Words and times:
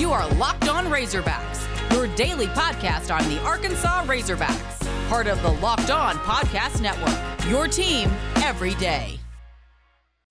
You 0.00 0.12
are 0.12 0.26
Locked 0.36 0.70
On 0.70 0.86
Razorbacks, 0.86 1.92
your 1.92 2.06
daily 2.16 2.46
podcast 2.46 3.14
on 3.14 3.28
the 3.28 3.38
Arkansas 3.42 4.06
Razorbacks, 4.06 5.08
part 5.10 5.26
of 5.26 5.42
the 5.42 5.50
Locked 5.50 5.90
On 5.90 6.16
Podcast 6.16 6.80
Network. 6.80 7.50
Your 7.50 7.68
team 7.68 8.10
every 8.36 8.74
day. 8.76 9.20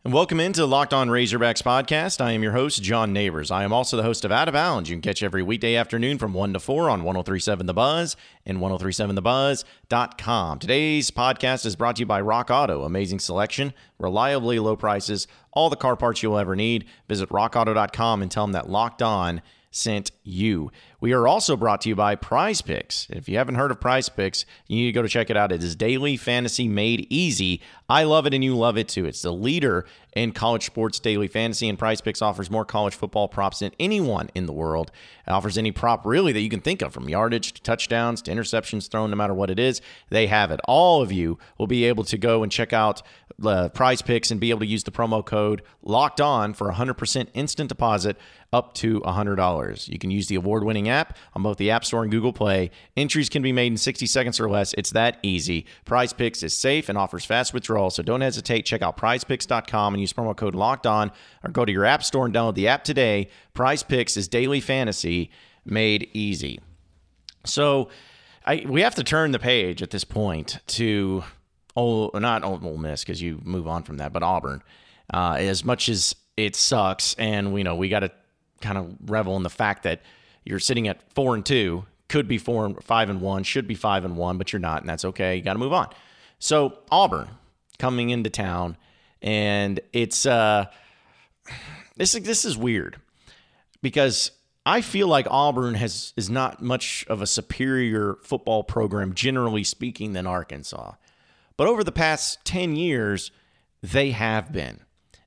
And 0.03 0.11
welcome 0.11 0.39
into 0.39 0.65
Locked 0.65 0.91
On 0.91 1.07
Razorbacks 1.07 1.61
podcast. 1.61 2.19
I 2.19 2.31
am 2.31 2.41
your 2.41 2.53
host, 2.53 2.81
John 2.81 3.13
Neighbors. 3.13 3.51
I 3.51 3.63
am 3.63 3.71
also 3.71 3.95
the 3.95 4.01
host 4.01 4.25
of 4.25 4.31
Out 4.31 4.47
of 4.47 4.55
Bounds. 4.55 4.89
You 4.89 4.95
can 4.95 5.03
catch 5.03 5.21
every 5.21 5.43
weekday 5.43 5.75
afternoon 5.75 6.17
from 6.17 6.33
1 6.33 6.53
to 6.53 6.59
4 6.59 6.89
on 6.89 7.03
1037 7.03 7.67
The 7.67 7.73
Buzz 7.75 8.15
and 8.47 8.57
1037TheBuzz.com. 8.57 10.57
Today's 10.57 11.11
podcast 11.11 11.67
is 11.67 11.75
brought 11.75 11.97
to 11.97 11.99
you 11.99 12.07
by 12.07 12.21
Rock 12.21 12.49
Auto. 12.49 12.85
Amazing 12.85 13.19
selection, 13.19 13.75
reliably 13.99 14.57
low 14.57 14.75
prices, 14.75 15.27
all 15.51 15.69
the 15.69 15.75
car 15.75 15.95
parts 15.95 16.23
you'll 16.23 16.39
ever 16.39 16.55
need. 16.55 16.85
Visit 17.07 17.29
rockauto.com 17.29 18.23
and 18.23 18.31
tell 18.31 18.45
them 18.45 18.53
that 18.53 18.67
Locked 18.67 19.03
On 19.03 19.43
sent 19.71 20.11
you. 20.23 20.71
We 20.99 21.13
are 21.13 21.27
also 21.27 21.55
brought 21.55 21.81
to 21.81 21.89
you 21.89 21.95
by 21.95 22.15
Prize 22.15 22.61
Picks. 22.61 23.07
If 23.09 23.29
you 23.29 23.37
haven't 23.37 23.55
heard 23.55 23.71
of 23.71 23.79
Prize 23.79 24.09
Picks, 24.09 24.45
you 24.67 24.77
need 24.77 24.87
to 24.87 24.91
go 24.91 25.01
to 25.01 25.07
check 25.07 25.29
it 25.29 25.37
out. 25.37 25.51
It 25.51 25.63
is 25.63 25.75
daily 25.75 26.17
fantasy 26.17 26.67
made 26.67 27.07
easy. 27.09 27.61
I 27.87 28.03
love 28.03 28.25
it 28.25 28.33
and 28.33 28.43
you 28.43 28.57
love 28.57 28.77
it 28.77 28.89
too. 28.89 29.05
It's 29.05 29.21
the 29.21 29.31
leader 29.31 29.85
in 30.15 30.31
college 30.31 30.65
sports 30.65 30.99
daily 30.99 31.27
fantasy, 31.27 31.69
and 31.69 31.77
Prize 31.77 32.01
Picks 32.01 32.21
offers 32.21 32.49
more 32.49 32.65
college 32.65 32.95
football 32.95 33.27
props 33.27 33.59
than 33.59 33.71
anyone 33.79 34.29
in 34.33 34.47
the 34.47 34.53
world. 34.53 34.91
It 35.27 35.31
offers 35.31 35.57
any 35.57 35.71
prop 35.71 36.05
really 36.05 36.33
that 36.33 36.41
you 36.41 36.49
can 36.49 36.61
think 36.61 36.81
of 36.81 36.93
from 36.93 37.07
yardage 37.07 37.53
to 37.53 37.61
touchdowns 37.61 38.21
to 38.23 38.31
interceptions 38.31 38.89
thrown, 38.89 39.11
no 39.11 39.15
matter 39.15 39.33
what 39.33 39.51
it 39.51 39.59
is. 39.59 39.81
They 40.09 40.27
have 40.27 40.51
it. 40.51 40.59
All 40.65 41.01
of 41.01 41.11
you 41.11 41.37
will 41.57 41.67
be 41.67 41.85
able 41.85 42.03
to 42.05 42.17
go 42.17 42.43
and 42.43 42.51
check 42.51 42.73
out 42.73 43.01
the 43.37 43.69
Prize 43.69 44.01
Picks 44.01 44.31
and 44.31 44.39
be 44.39 44.49
able 44.49 44.61
to 44.61 44.65
use 44.65 44.83
the 44.83 44.91
promo 44.91 45.23
code 45.23 45.61
locked 45.81 46.19
on 46.19 46.53
for 46.53 46.71
100% 46.71 47.27
instant 47.33 47.69
deposit 47.69 48.17
up 48.51 48.73
to 48.75 48.99
$100. 49.01 49.87
You 49.87 49.99
can 49.99 50.11
use 50.11 50.27
the 50.27 50.35
award 50.35 50.63
winning 50.63 50.89
app 50.89 51.17
on 51.33 51.43
both 51.43 51.57
the 51.57 51.71
App 51.71 51.85
Store 51.85 52.03
and 52.03 52.11
Google 52.11 52.33
Play. 52.33 52.71
Entries 52.97 53.29
can 53.29 53.41
be 53.41 53.51
made 53.51 53.71
in 53.71 53.77
60 53.77 54.05
seconds 54.05 54.39
or 54.39 54.49
less. 54.49 54.73
It's 54.77 54.91
that 54.91 55.17
easy. 55.21 55.65
Prize 55.85 56.13
Picks 56.13 56.41
is 56.41 56.55
safe 56.55 56.89
and 56.89 56.97
offers 56.97 57.25
fast 57.25 57.53
withdrawals, 57.53 57.95
so 57.95 58.03
don't 58.03 58.21
hesitate. 58.21 58.65
Check 58.65 58.81
out 58.81 58.97
prizepicks.com 58.97 59.93
and 59.93 60.01
use 60.01 60.13
promo 60.13 60.35
code 60.35 60.55
locked 60.55 60.87
on 60.87 61.11
or 61.43 61.51
go 61.51 61.65
to 61.65 61.71
your 61.71 61.85
App 61.85 62.03
Store 62.03 62.25
and 62.25 62.33
download 62.33 62.55
the 62.55 62.67
app 62.67 62.83
today. 62.83 63.29
Prize 63.53 63.83
Picks 63.83 64.17
is 64.17 64.27
daily 64.27 64.59
fantasy 64.59 65.31
made 65.65 66.09
easy. 66.13 66.59
So 67.45 67.89
I, 68.45 68.65
we 68.67 68.81
have 68.81 68.95
to 68.95 69.03
turn 69.03 69.31
the 69.31 69.39
page 69.39 69.81
at 69.81 69.91
this 69.91 70.03
point 70.03 70.59
to, 70.67 71.23
oh, 71.75 72.09
not 72.15 72.43
Ole 72.43 72.77
Miss 72.77 73.03
because 73.03 73.21
you 73.21 73.39
move 73.43 73.67
on 73.67 73.83
from 73.83 73.97
that, 73.97 74.11
but 74.11 74.23
Auburn. 74.23 74.63
Uh, 75.11 75.37
as 75.39 75.63
much 75.63 75.89
as 75.89 76.15
it 76.37 76.55
sucks, 76.55 77.15
and 77.15 77.53
we 77.53 77.63
know 77.63 77.75
we 77.75 77.89
got 77.89 77.99
to 77.99 78.11
kind 78.61 78.77
of 78.77 78.95
revel 79.09 79.35
in 79.37 79.43
the 79.43 79.49
fact 79.49 79.83
that 79.83 80.01
you're 80.43 80.59
sitting 80.59 80.87
at 80.87 81.01
four 81.13 81.35
and 81.35 81.45
two, 81.45 81.85
could 82.07 82.27
be 82.27 82.37
four 82.37 82.65
and 82.65 82.83
five 82.83 83.09
and 83.09 83.21
one, 83.21 83.43
should 83.43 83.67
be 83.67 83.75
five 83.75 84.03
and 84.03 84.17
one, 84.17 84.37
but 84.37 84.51
you're 84.51 84.59
not, 84.59 84.81
and 84.81 84.89
that's 84.89 85.05
okay. 85.05 85.35
You 85.35 85.41
got 85.41 85.53
to 85.53 85.59
move 85.59 85.73
on. 85.73 85.89
So 86.39 86.79
Auburn 86.91 87.27
coming 87.77 88.09
into 88.09 88.29
town, 88.29 88.77
and 89.21 89.79
it's 89.93 90.25
uh, 90.25 90.65
this 91.95 92.13
this 92.13 92.45
is 92.45 92.57
weird 92.57 92.97
because 93.81 94.31
I 94.65 94.81
feel 94.81 95.07
like 95.07 95.27
Auburn 95.29 95.75
has 95.75 96.13
is 96.15 96.29
not 96.29 96.61
much 96.61 97.05
of 97.07 97.21
a 97.21 97.27
superior 97.27 98.17
football 98.23 98.63
program, 98.63 99.13
generally 99.13 99.63
speaking, 99.63 100.13
than 100.13 100.27
Arkansas. 100.27 100.93
But 101.57 101.67
over 101.67 101.83
the 101.83 101.91
past 101.91 102.45
10 102.45 102.75
years, 102.75 103.31
they 103.81 104.11
have 104.11 104.53
been. 104.53 104.79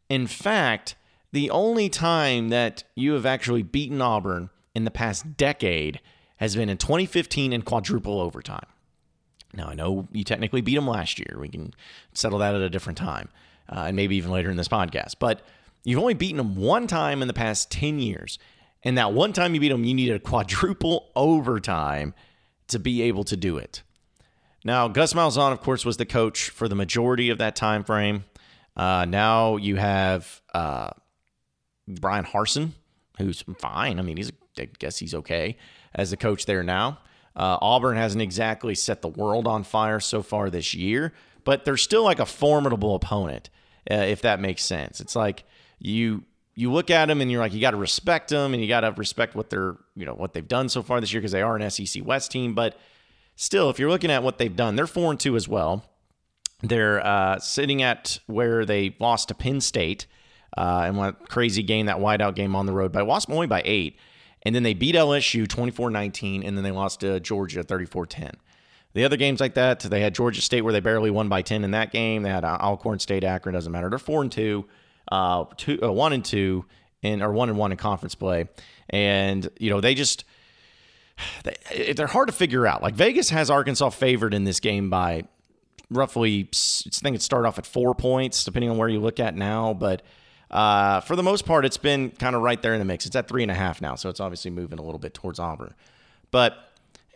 In 0.09 0.27
fact, 0.27 0.95
the 1.33 1.51
only 1.51 1.89
time 1.89 2.51
that 2.51 2.85
you 2.95 3.15
have 3.15 3.27
actually 3.27 3.63
beaten 3.63 4.01
Auburn 4.01 4.51
in 4.75 4.85
the 4.85 4.91
past 4.91 5.37
decade 5.37 6.01
has 6.37 6.57
been 6.57 6.69
in 6.69 6.77
2015 6.77 7.53
in 7.53 7.63
quadruple 7.63 8.21
overtime. 8.21 8.67
Now, 9.55 9.69
I 9.69 9.75
know 9.75 10.09
you 10.13 10.25
technically 10.25 10.61
beat 10.61 10.75
them 10.75 10.87
last 10.87 11.19
year. 11.19 11.37
We 11.39 11.49
can 11.49 11.75
settle 12.15 12.39
that 12.39 12.55
at 12.55 12.61
a 12.61 12.71
different 12.71 12.99
time, 12.99 13.29
uh, 13.69 13.85
and 13.87 13.97
maybe 13.97 14.17
even 14.17 14.31
later 14.31 14.51
in 14.51 14.57
this 14.57 14.69
podcast. 14.69 15.17
But 15.19 15.43
you've 15.85 16.01
only 16.01 16.15
beaten 16.15 16.39
them 16.39 16.57
one 16.57 16.87
time 16.87 17.23
in 17.23 17.29
the 17.29 17.35
past 17.35 17.71
10 17.71 17.99
years. 17.99 18.39
And 18.83 18.99
that 18.99 19.13
one 19.13 19.33
time 19.33 19.55
you 19.55 19.61
beat 19.61 19.69
them, 19.69 19.85
you 19.85 19.95
needed 19.95 20.17
a 20.17 20.21
quadruple 20.21 21.11
overtime 21.17 22.15
to 22.69 22.79
be 22.79 23.03
able 23.03 23.25
to 23.25 23.37
do 23.37 23.59
it. 23.59 23.83
Now, 24.65 24.89
Gus 24.89 25.13
Malzahn, 25.13 25.53
of 25.53 25.61
course, 25.61 25.85
was 25.85 25.97
the 25.97 26.07
coach 26.07 26.51
for 26.51 26.69
the 26.69 26.75
majority 26.75 27.31
of 27.31 27.39
that 27.39 27.55
time 27.57 27.85
frame. 27.85 28.25
Uh, 28.77 29.05
now 29.05 29.57
you 29.57 29.77
have 29.77 30.41
uh, 30.55 30.91
Bryan 31.89 32.25
Harsin, 32.25 32.73
who's 33.19 33.43
fine. 33.59 33.99
I 33.99 34.03
mean, 34.03 34.17
he's 34.17 34.33
I 34.59 34.69
guess 34.79 34.99
he's 34.99 35.15
okay 35.15 35.57
as 35.95 36.11
the 36.11 36.17
coach 36.17 36.47
there 36.47 36.63
now. 36.63 36.99
Uh, 37.35 37.57
Auburn 37.63 37.97
hasn't 37.97 38.23
exactly 38.23 38.75
set 38.75 39.01
the 39.01 39.09
world 39.09 39.47
on 39.47 39.65
fire 39.65 40.01
so 40.01 40.23
far 40.23 40.51
this 40.51 40.75
year, 40.75 41.13
but 41.45 41.65
they're 41.65 41.79
still 41.79 42.05
like 42.05 42.19
a 42.19 42.27
formidable 42.27 42.95
opponent, 42.95 43.49
uh, 43.91 43.95
if 43.95 44.21
that 44.23 44.41
makes 44.41 44.63
sense. 44.63 45.01
It's 45.01 45.17
like 45.17 45.45
you 45.79 46.25
you 46.55 46.71
look 46.71 46.91
at 46.91 47.07
them 47.07 47.23
and 47.23 47.31
you're 47.31 47.41
like 47.41 47.55
you 47.55 47.61
got 47.61 47.71
to 47.71 47.79
respect 47.79 48.29
them 48.29 48.53
and 48.53 48.63
you 48.63 48.69
got 48.69 48.81
to 48.81 48.93
respect 48.93 49.35
what 49.35 49.49
they're 49.49 49.77
you 49.97 50.05
know 50.05 50.15
what 50.15 50.35
they've 50.35 50.47
done 50.47 50.69
so 50.69 50.83
far 50.83 51.01
this 51.01 51.13
year 51.13 51.21
because 51.21 51.33
they 51.33 51.43
are 51.43 51.57
an 51.57 51.71
SEC 51.71 52.05
West 52.05 52.31
team, 52.31 52.55
but 52.55 52.77
still, 53.37 53.71
if 53.71 53.79
you're 53.79 53.91
looking 53.91 54.11
at 54.11 54.23
what 54.23 54.39
they've 54.39 54.55
done, 54.55 54.77
they're 54.77 54.87
four 54.87 55.11
and 55.11 55.19
two 55.19 55.37
as 55.37 55.49
well. 55.49 55.87
They're 56.63 57.05
uh, 57.05 57.39
sitting 57.41 57.83
at 57.83 58.21
where 58.27 58.65
they 58.65 58.95
lost 59.01 59.29
to 59.29 59.35
Penn 59.35 59.61
State 59.61 60.07
uh, 60.57 60.83
and 60.87 60.97
what 60.97 61.29
crazy 61.29 61.63
game 61.63 61.87
that 61.87 61.99
wideout 61.99 62.35
game 62.35 62.55
on 62.55 62.67
the 62.67 62.73
road, 62.73 62.93
by 62.93 63.01
lost 63.03 63.31
only 63.31 63.47
by 63.47 63.63
eight. 63.65 63.97
And 64.45 64.55
then 64.55 64.65
they 64.65 64.75
beat 64.75 64.95
LSU 64.95 65.49
24 65.49 65.91
19, 65.91 66.43
and 66.43 66.57
then 66.57 66.65
they 66.65 66.73
lost 66.73 67.01
to 67.01 67.21
Georgia 67.21 67.63
34 67.63 68.07
10. 68.07 68.33
The 68.95 69.05
other 69.05 69.17
games 69.17 69.41
like 69.41 69.55
that, 69.55 69.81
they 69.81 70.01
had 70.01 70.15
Georgia 70.15 70.43
State 70.43 70.63
where 70.63 70.73
they 70.73 70.81
barely 70.81 71.11
won 71.11 71.29
by 71.29 71.43
10 71.43 71.65
in 71.65 71.71
that 71.71 71.93
game. 71.93 72.23
They 72.23 72.29
had 72.29 72.45
Alcorn 72.45 72.99
State, 72.99 73.25
Akron, 73.25 73.55
doesn't 73.55 73.73
matter. 73.73 73.89
They're 73.89 73.99
4 73.99 74.23
and 74.23 74.33
2, 74.33 74.69
uh, 75.11 75.45
two, 75.57 75.79
uh, 75.83 75.91
1 75.91 76.13
and 76.13 76.25
2, 76.25 76.65
in, 77.03 77.23
or 77.23 77.33
1 77.33 77.49
and 77.49 77.59
1 77.59 77.73
in 77.73 77.79
conference 77.79 78.15
play. 78.15 78.49
And, 78.91 79.49
you 79.59 79.71
know, 79.71 79.81
they 79.81 79.95
just, 79.95 80.25
they, 81.45 81.95
they're 81.95 82.07
hard 82.07 82.29
to 82.29 82.35
figure 82.35 82.67
out. 82.67 82.83
Like 82.83 82.95
Vegas 82.95 83.31
has 83.31 83.51
Arkansas 83.51 83.91
favored 83.91 84.35
in 84.35 84.45
this 84.45 84.61
game 84.61 84.91
by 84.91 85.25
roughly, 85.91 86.49
I 86.53 86.91
think 86.91 87.17
it 87.17 87.23
started 87.23 87.49
off 87.49 87.59
at 87.59 87.67
four 87.67 87.95
points, 87.95 88.45
depending 88.45 88.71
on 88.71 88.77
where 88.77 88.89
you 88.89 89.01
look 89.01 89.21
at 89.21 89.35
now. 89.35 89.73
But 89.73 90.03
uh, 90.53 91.01
for 91.01 91.17
the 91.17 91.23
most 91.23 91.47
part, 91.47 91.65
it's 91.65 91.79
been 91.79 92.11
kind 92.11 92.37
of 92.37 92.43
right 92.43 92.61
there 92.61 92.75
in 92.75 92.79
the 92.79 92.85
mix. 92.85 93.07
It's 93.07 93.17
at 93.17 93.27
three 93.27 93.43
and 93.43 93.51
a 93.51 93.55
half 93.55 93.81
now, 93.81 93.95
so 93.95 94.11
it's 94.11 94.21
obviously 94.21 94.51
moving 94.51 94.79
a 94.79 94.83
little 94.83 94.99
bit 94.99 95.15
towards 95.15 95.39
Auburn. 95.39 95.75
But 96.31 96.57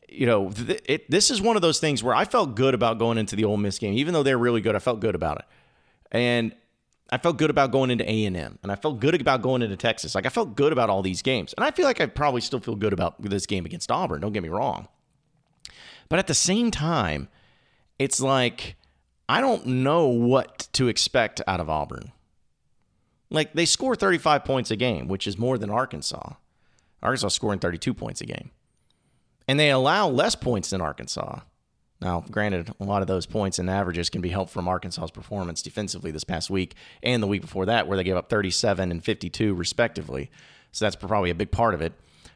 you 0.08 0.26
know, 0.26 0.50
th- 0.50 0.82
it, 0.86 1.10
this 1.10 1.30
is 1.30 1.42
one 1.42 1.56
of 1.56 1.62
those 1.62 1.78
things 1.78 2.02
where 2.02 2.14
I 2.14 2.24
felt 2.24 2.54
good 2.54 2.74
about 2.74 2.98
going 2.98 3.19
into 3.19 3.36
the 3.36 3.44
Ole 3.44 3.56
Miss 3.56 3.78
game, 3.78 3.94
even 3.94 4.14
though 4.14 4.22
they're 4.22 4.38
really 4.38 4.60
good. 4.60 4.74
I 4.74 4.78
felt 4.78 5.00
good 5.00 5.14
about 5.14 5.38
it, 5.38 5.44
and 6.10 6.54
I 7.10 7.19
felt 7.19 7.36
good 7.36 7.50
about 7.50 7.72
going 7.72 7.91
into 7.91 8.10
A 8.10 8.24
and 8.24 8.36
M, 8.36 8.58
and 8.62 8.72
I 8.72 8.76
felt 8.76 9.00
good 9.00 9.20
about 9.20 9.42
going 9.42 9.60
into 9.60 9.76
Texas. 9.76 10.14
Like 10.14 10.24
I 10.24 10.30
felt 10.30 10.56
good 10.56 10.72
about 10.72 10.88
all 10.88 11.03
these 11.03 11.20
games, 11.20 11.53
and 11.58 11.64
I 11.64 11.70
feel 11.72 11.84
like 11.84 12.00
I 12.00 12.06
probably 12.06 12.41
still 12.41 12.60
feel 12.60 12.76
good 12.76 12.94
about 12.94 13.20
this 13.20 13.44
game 13.44 13.66
against 13.66 13.91
Auburn. 13.91 14.22
Don't 14.22 14.32
get 14.32 14.42
me 14.42 14.48
wrong, 14.48 14.88
but 16.08 16.18
at 16.18 16.26
the 16.26 16.34
same 16.34 16.70
time, 16.70 17.28
it's 17.98 18.20
like 18.20 18.76
I 19.28 19.42
don't 19.42 19.66
know 19.66 20.06
what 20.06 20.68
to 20.72 20.88
expect 20.88 21.42
out 21.47 21.60
of 21.60 21.68
Auburn. 21.68 22.12
Like 23.31 23.53
they 23.54 23.64
score 23.64 23.97
35 23.97 24.44
points 24.44 24.70
a 24.70 24.76
game, 24.76 25.09
which 25.09 25.26
is 25.26 25.38
more 25.38 25.59
than 25.59 25.70
Arkansas. 25.70 26.34
Arkansas 27.03 27.28
scoring 27.28 27.59
32 27.59 27.94
points 27.94 28.20
a 28.20 28.26
game. 28.26 28.50
And 29.48 29.60
they 29.60 29.70
allow 29.70 30.09
less 30.09 30.34
points 30.34 30.70
than 30.70 30.81
Arkansas. 30.81 31.41
Now, 32.00 32.25
granted, 32.31 32.72
a 32.78 32.84
lot 32.84 33.00
of 33.00 33.09
those 33.09 33.26
points 33.26 33.59
and 33.59 33.70
averages 33.70 34.10
can 34.10 34.20
be 34.20 34.28
helped 34.28 34.53
from 34.53 34.69
Arkansas's 34.69 35.10
performance 35.10 35.62
defensively 35.62 36.10
this 36.10 36.25
past 36.25 36.50
week 36.50 36.75
and 37.03 37.22
the 37.22 37.26
week 37.26 37.41
before 37.41 37.66
that, 37.66 37.88
where 37.88 37.97
they 37.97 38.04
gave 38.04 38.16
up 38.16 38.28
37 38.28 38.91
and 38.91 39.03
52, 39.03 39.54
respectively. 39.54 40.30
So 40.72 40.84
that's 40.84 40.97
probably 40.97 41.30
a 41.30 41.34
big 41.34 41.50
part 41.50 41.74
of 41.74 41.80
it. 41.80 41.95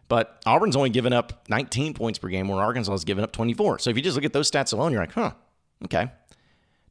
But 0.09 0.43
Auburn's 0.47 0.77
only 0.77 0.91
given 0.91 1.13
up 1.13 1.45
19 1.49 1.95
points 1.95 2.19
per 2.19 2.29
game, 2.29 2.49
where 2.49 2.63
Arkansas 2.63 2.91
has 2.91 3.05
given 3.05 3.23
up 3.23 3.33
24. 3.33 3.81
So 3.81 3.91
if 3.91 3.97
you 3.97 4.03
just 4.03 4.17
look 4.17 4.25
at 4.25 4.33
those 4.33 4.51
stats 4.51 4.73
alone, 4.73 4.93
you're 4.93 5.03
like, 5.03 5.13
huh, 5.13 5.33
okay. 5.85 6.11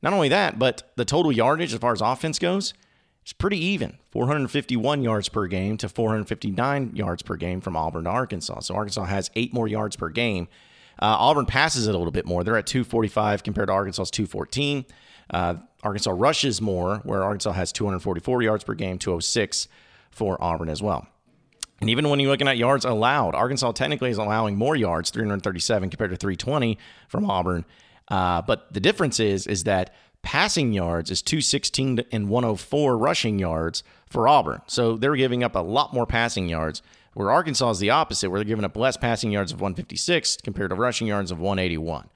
Not 0.02 0.14
only 0.14 0.30
that, 0.30 0.60
but 0.60 0.92
the 0.96 1.06
total 1.06 1.32
yardage 1.32 1.74
as 1.74 1.80
far 1.80 1.92
as 1.92 2.02
offense 2.02 2.40
goes, 2.40 2.74
it's 3.22 3.34
pretty 3.34 3.58
even 3.58 3.98
451 4.12 5.02
yards 5.04 5.30
per 5.30 5.48
game 5.48 5.78
to 5.78 5.90
459 5.90 6.96
yards 6.96 7.22
per 7.22 7.36
game 7.36 7.62
from 7.62 7.76
Auburn 7.76 8.06
to 8.06 8.10
Arkansas. 8.10 8.62
So 8.62 8.76
Arkansas 8.76 9.06
has 9.06 9.30
eight 9.36 9.54
more 9.54 9.68
yards 9.68 9.96
per 9.96 10.10
game. 10.10 10.48
Uh, 11.02 11.16
Auburn 11.18 11.46
passes 11.46 11.88
it 11.88 11.96
a 11.96 11.98
little 11.98 12.12
bit 12.12 12.26
more. 12.26 12.44
They're 12.44 12.58
at 12.58 12.66
245 12.66 13.44
compared 13.44 13.68
to 13.68 13.74
Arkansas's 13.74 14.12
214. 14.12 14.86
Uh, 15.30 15.56
Arkansas 15.84 16.12
rushes 16.14 16.60
more, 16.60 16.98
where 17.04 17.24
Arkansas 17.24 17.54
has 17.54 17.72
244 17.72 18.42
yards 18.42 18.64
per 18.64 18.74
game, 18.74 18.98
206 18.98 19.68
for 20.12 20.42
Auburn 20.44 20.70
as 20.70 20.82
well. 20.82 21.08
And 21.80 21.90
even 21.90 22.10
when 22.10 22.20
you're 22.20 22.32
looking 22.32 22.48
at 22.48 22.58
yards 22.58 22.84
allowed, 22.84 23.36
Arkansas 23.36 23.72
technically 23.72 24.10
is 24.10 24.18
allowing 24.18 24.58
more 24.58 24.76
yards, 24.76 25.12
337 25.12 25.90
compared 25.90 26.12
to 26.12 26.18
320 26.18 26.78
from 27.08 27.30
Auburn. 27.30 27.64
Uh, 28.10 28.42
but 28.42 28.74
the 28.74 28.80
difference 28.80 29.20
is 29.20 29.48
is 29.48 29.64
that 29.66 29.94
passing 30.22 30.74
yards 30.74 31.12
is 31.12 31.22
216 31.22 32.04
and 32.12 32.30
104 32.30 32.98
rushing 32.98 33.40
yards 33.40 33.84
for 34.10 34.28
Auburn. 34.28 34.62
So 34.68 34.96
they're 34.96 35.16
giving 35.16 35.44
up 35.44 35.56
a 35.56 35.60
lot 35.60 35.94
more 35.94 36.06
passing 36.06 36.50
yards, 36.50 36.82
where 37.14 37.32
Arkansas 37.32 37.72
is 37.72 37.80
the 37.80 37.90
opposite, 37.90 38.30
where 38.30 38.40
they're 38.40 38.46
giving 38.46 38.66
up 38.66 38.78
less 38.78 38.98
passing 38.98 39.32
yards 39.32 39.52
of 39.52 39.62
156 39.62 40.38
compared 40.38 40.70
to 40.70 40.76
rushing 40.76 41.08
yards 41.08 41.32
of 41.32 41.40
181. 41.40 42.10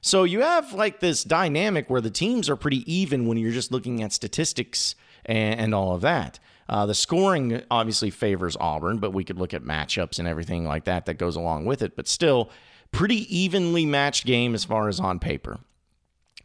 So 0.00 0.24
you 0.24 0.42
have 0.42 0.72
like 0.72 1.00
this 1.00 1.24
dynamic 1.24 1.90
where 1.90 2.00
the 2.00 2.10
teams 2.10 2.48
are 2.48 2.56
pretty 2.56 2.90
even 2.92 3.26
when 3.26 3.38
you're 3.38 3.52
just 3.52 3.72
looking 3.72 4.02
at 4.02 4.12
statistics 4.12 4.94
and, 5.24 5.58
and 5.58 5.74
all 5.74 5.94
of 5.94 6.00
that. 6.02 6.38
Uh, 6.68 6.86
the 6.86 6.94
scoring 6.94 7.62
obviously 7.70 8.10
favors 8.10 8.56
Auburn, 8.58 8.98
but 8.98 9.12
we 9.12 9.24
could 9.24 9.38
look 9.38 9.54
at 9.54 9.62
matchups 9.62 10.18
and 10.18 10.26
everything 10.26 10.64
like 10.64 10.84
that 10.84 11.06
that 11.06 11.14
goes 11.14 11.36
along 11.36 11.64
with 11.64 11.82
it. 11.82 11.96
But 11.96 12.08
still, 12.08 12.50
pretty 12.92 13.36
evenly 13.36 13.86
matched 13.86 14.26
game 14.26 14.54
as 14.54 14.64
far 14.64 14.88
as 14.88 14.98
on 15.00 15.18
paper. 15.18 15.58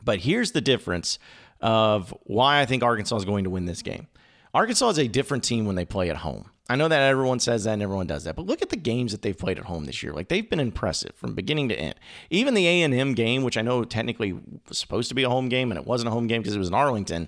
But 0.03 0.19
here's 0.19 0.51
the 0.51 0.61
difference 0.61 1.19
of 1.59 2.13
why 2.23 2.59
I 2.59 2.65
think 2.65 2.83
Arkansas 2.83 3.17
is 3.17 3.25
going 3.25 3.43
to 3.43 3.49
win 3.49 3.65
this 3.65 3.81
game. 3.81 4.07
Arkansas 4.53 4.89
is 4.89 4.99
a 4.99 5.07
different 5.07 5.43
team 5.43 5.65
when 5.65 5.75
they 5.75 5.85
play 5.85 6.09
at 6.09 6.17
home. 6.17 6.49
I 6.69 6.75
know 6.75 6.87
that 6.87 7.01
everyone 7.01 7.39
says 7.39 7.65
that 7.65 7.73
and 7.73 7.83
everyone 7.83 8.07
does 8.07 8.23
that, 8.23 8.35
but 8.35 8.45
look 8.45 8.61
at 8.61 8.69
the 8.69 8.77
games 8.77 9.11
that 9.11 9.21
they've 9.21 9.37
played 9.37 9.59
at 9.59 9.65
home 9.65 9.85
this 9.85 10.01
year. 10.01 10.13
Like 10.13 10.29
they've 10.29 10.49
been 10.49 10.59
impressive 10.59 11.13
from 11.15 11.35
beginning 11.35 11.67
to 11.69 11.77
end. 11.77 11.95
Even 12.29 12.53
the 12.53 12.65
A 12.65 12.83
and 12.83 12.93
M 12.93 13.13
game, 13.13 13.43
which 13.43 13.57
I 13.57 13.61
know 13.61 13.83
technically 13.83 14.33
was 14.33 14.77
supposed 14.77 15.09
to 15.09 15.15
be 15.15 15.23
a 15.23 15.29
home 15.29 15.49
game 15.49 15.69
and 15.71 15.79
it 15.79 15.85
wasn't 15.85 16.07
a 16.07 16.11
home 16.11 16.27
game 16.27 16.41
because 16.41 16.55
it 16.55 16.59
was 16.59 16.69
in 16.69 16.73
Arlington, 16.73 17.27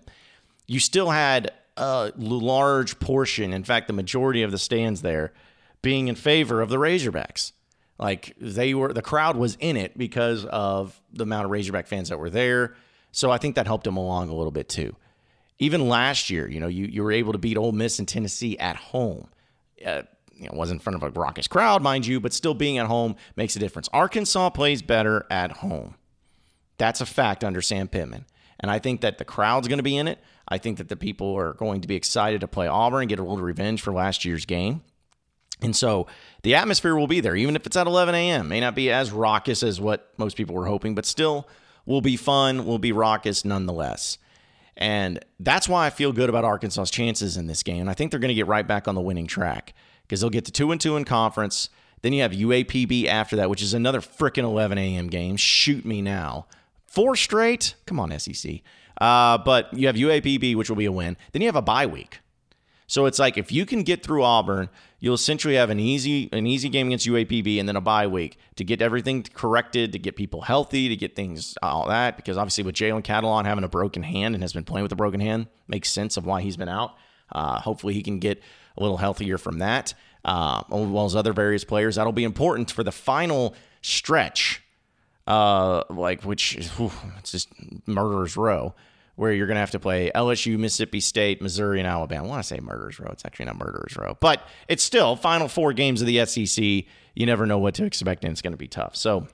you 0.68 0.80
still 0.80 1.10
had 1.10 1.52
a 1.76 2.14
large 2.16 3.00
portion, 3.00 3.54
in 3.54 3.64
fact, 3.64 3.88
the 3.88 3.94
majority 3.94 4.44
of 4.44 4.52
the 4.52 4.58
stands 4.58 5.02
there, 5.02 5.34
being 5.82 6.08
in 6.08 6.16
favor 6.16 6.62
of 6.62 6.70
the 6.70 6.78
Razorbacks. 6.78 7.52
Like 8.00 8.36
they 8.40 8.74
were, 8.74 8.92
the 8.92 9.02
crowd 9.02 9.38
was 9.38 9.56
in 9.60 9.78
it 9.78 9.98
because 9.98 10.46
of 10.46 11.00
the 11.12 11.24
amount 11.24 11.46
of 11.46 11.52
Razorback 11.52 11.88
fans 11.88 12.10
that 12.10 12.20
were 12.20 12.30
there. 12.30 12.76
So 13.12 13.32
I 13.32 13.38
think 13.38 13.56
that 13.56 13.68
helped 13.68 13.84
them 13.84 13.98
along 13.98 14.30
a 14.30 14.36
little 14.36 14.52
bit 14.52 14.68
too. 14.68 14.96
Even 15.60 15.88
last 15.88 16.30
year, 16.30 16.50
you 16.50 16.60
know, 16.60 16.68
you, 16.68 16.86
you 16.86 17.04
were 17.04 17.12
able 17.12 17.32
to 17.32 17.38
beat 17.38 17.58
Ole 17.58 17.72
Miss 17.72 18.00
and 18.00 18.08
Tennessee 18.08 18.58
at 18.58 18.76
home. 18.76 19.30
Uh, 19.86 20.02
you 20.36 20.46
know, 20.46 20.52
wasn't 20.54 20.80
in 20.80 20.84
front 20.84 21.02
of 21.02 21.04
a 21.04 21.20
raucous 21.20 21.48
crowd, 21.48 21.84
mind 21.84 22.08
you, 22.08 22.20
but 22.20 22.34
still 22.34 22.56
being 22.56 22.80
at 22.80 22.88
home 22.88 23.16
makes 23.36 23.56
a 23.56 23.60
difference. 23.60 23.88
Arkansas 23.94 24.50
plays 24.50 24.82
better 24.82 25.26
at 25.30 25.52
home. 25.58 25.96
That's 26.78 27.02
a 27.02 27.06
fact 27.06 27.44
under 27.44 27.62
Sam 27.62 27.88
Pittman. 27.88 28.26
And 28.60 28.72
I 28.72 28.80
think 28.80 29.02
that 29.02 29.20
the 29.20 29.26
crowd's 29.26 29.68
going 29.68 29.78
to 29.78 29.84
be 29.84 29.96
in 29.96 30.08
it. 30.08 30.20
I 30.48 30.58
think 30.58 30.78
that 30.80 30.90
the 30.90 30.96
people 30.96 31.36
are 31.36 31.54
going 31.54 31.82
to 31.82 31.88
be 31.88 31.96
excited 31.96 32.42
to 32.42 32.48
play 32.48 32.68
Auburn 32.68 33.02
and 33.02 33.10
get 33.10 33.20
a 33.20 33.24
little 33.24 33.38
revenge 33.38 33.82
for 33.82 33.94
last 33.94 34.26
year's 34.26 34.46
game. 34.46 34.82
And 35.62 35.76
so 35.76 36.08
the 36.42 36.56
atmosphere 36.56 36.96
will 36.96 37.08
be 37.08 37.20
there, 37.20 37.36
even 37.36 37.56
if 37.56 37.66
it's 37.66 37.78
at 37.78 37.88
11 37.88 38.16
a.m. 38.16 38.50
May 38.50 38.60
not 38.60 38.76
be 38.76 38.92
as 38.92 39.12
raucous 39.12 39.64
as 39.64 39.80
what 39.80 40.12
most 40.18 40.36
people 40.36 40.56
were 40.56 40.66
hoping, 40.66 40.96
but 40.96 41.06
still 41.06 41.48
will 41.86 42.02
be 42.02 42.18
fun, 42.18 42.66
will 42.66 42.80
be 42.80 42.92
raucous 42.92 43.46
nonetheless. 43.46 44.18
And 44.76 45.24
that's 45.40 45.70
why 45.70 45.86
I 45.86 45.90
feel 45.90 46.12
good 46.12 46.30
about 46.30 46.44
Arkansas's 46.44 46.92
chances 46.92 47.38
in 47.38 47.48
this 47.48 47.64
game. 47.64 47.88
I 47.88 47.94
think 47.94 48.12
they're 48.12 48.20
going 48.20 48.30
to 48.30 48.36
get 48.36 48.48
right 48.48 48.68
back 48.68 48.88
on 48.88 48.96
the 48.96 49.02
winning 49.02 49.28
track 49.28 49.74
because 50.02 50.22
they'll 50.22 50.30
get 50.30 50.46
to 50.46 50.52
two 50.52 50.72
and 50.72 50.82
two 50.82 50.98
in 50.98 51.06
conference. 51.06 51.70
Then 52.02 52.12
you 52.12 52.22
have 52.24 52.32
UAPB 52.32 53.06
after 53.06 53.36
that, 53.36 53.50
which 53.50 53.62
is 53.62 53.74
another 53.74 54.02
freaking 54.02 54.44
11 54.44 54.78
a.m. 54.78 55.08
game. 55.08 55.38
Shoot 55.38 55.86
me 55.86 56.02
now. 56.02 56.48
Four 56.88 57.16
straight? 57.16 57.76
Come 57.86 58.00
on, 58.00 58.18
SEC. 58.20 58.62
Uh, 59.00 59.38
but 59.38 59.74
you 59.74 59.88
have 59.88 59.96
UAPB, 59.96 60.56
which 60.56 60.70
will 60.70 60.76
be 60.76 60.86
a 60.86 60.92
win. 60.92 61.18
Then 61.32 61.42
you 61.42 61.48
have 61.48 61.56
a 61.56 61.62
bye 61.62 61.86
week. 61.86 62.20
So 62.88 63.06
it's 63.06 63.20
like 63.20 63.38
if 63.38 63.52
you 63.52 63.66
can 63.66 63.84
get 63.84 64.04
through 64.04 64.24
Auburn, 64.24 64.70
you'll 65.00 65.16
essentially 65.16 65.56
have 65.56 65.70
an 65.70 65.80
easy 65.80 66.30
an 66.32 66.46
easy 66.48 66.70
game 66.70 66.88
against 66.88 67.08
UAPB 67.08 67.60
and 67.60 67.68
then 67.68 67.76
a 67.76 67.82
bye 67.82 68.08
week 68.08 68.38
to 68.56 68.64
get 68.64 68.82
everything 68.82 69.24
corrected, 69.34 69.92
to 69.94 70.00
get 70.00 70.16
people 70.16 70.42
healthy, 70.42 70.90
to 70.90 70.96
get 70.96 71.16
things 71.16 71.56
all 71.62 71.88
that. 71.88 72.18
Because 72.18 72.38
obviously 72.38 72.64
with 72.64 72.76
Jalen 72.76 73.04
Catalon 73.04 73.46
having 73.46 73.64
a 73.64 73.70
broken 73.70 74.04
hand 74.04 74.36
and 74.36 74.44
has 74.44 74.54
been 74.54 74.64
playing 74.64 74.84
with 74.84 74.92
a 74.92 74.98
broken 74.98 75.20
hand, 75.20 75.48
makes 75.68 75.90
sense 75.90 76.18
of 76.18 76.26
why 76.26 76.42
he's 76.42 76.58
been 76.58 76.70
out. 76.70 76.96
Uh, 77.32 77.60
hopefully 77.60 77.94
he 77.94 78.04
can 78.04 78.20
get 78.20 78.42
a 78.78 78.82
little 78.82 78.98
healthier 78.98 79.38
from 79.38 79.60
that, 79.60 79.94
uh, 80.26 80.62
as 80.72 80.88
well 80.88 81.06
as 81.06 81.16
other 81.16 81.34
various 81.34 81.64
players. 81.64 81.96
That'll 81.96 82.12
be 82.12 82.24
important 82.24 82.70
for 82.72 82.84
the 82.84 82.92
final 82.92 83.56
stretch, 83.82 84.62
uh, 85.26 85.84
like 85.90 86.24
which 86.24 86.56
whew, 86.78 86.92
it's 87.18 87.32
just 87.32 87.50
murderer's 87.88 88.38
row 88.38 88.76
where 89.16 89.32
you're 89.32 89.48
going 89.48 89.56
to 89.56 89.62
have 89.62 89.72
to 89.72 89.80
play 89.80 90.12
LSU, 90.16 90.58
Mississippi 90.58 91.00
State, 91.00 91.42
Missouri, 91.42 91.80
and 91.80 91.88
Alabama. 91.88 92.26
I 92.26 92.30
want 92.30 92.44
to 92.44 92.48
say 92.48 92.60
Murderers 92.60 93.00
Row. 93.00 93.10
It's 93.12 93.26
actually 93.26 93.46
not 93.46 93.58
Murderers 93.58 93.96
Row, 93.96 94.18
but 94.20 94.48
it's 94.68 94.84
still 94.84 95.16
final 95.16 95.48
four 95.48 95.74
games 95.74 96.02
of 96.02 96.08
the 96.08 96.26
SEC. 96.26 96.64
You 97.16 97.26
never 97.26 97.46
know 97.46 97.60
what 97.60 97.76
to 97.76 97.86
expect, 97.86 98.24
and 98.24 98.32
it's 98.32 98.42
going 98.42 98.54
to 98.54 98.58
be 98.58 98.68
tough. 98.68 98.96
So 98.96 99.28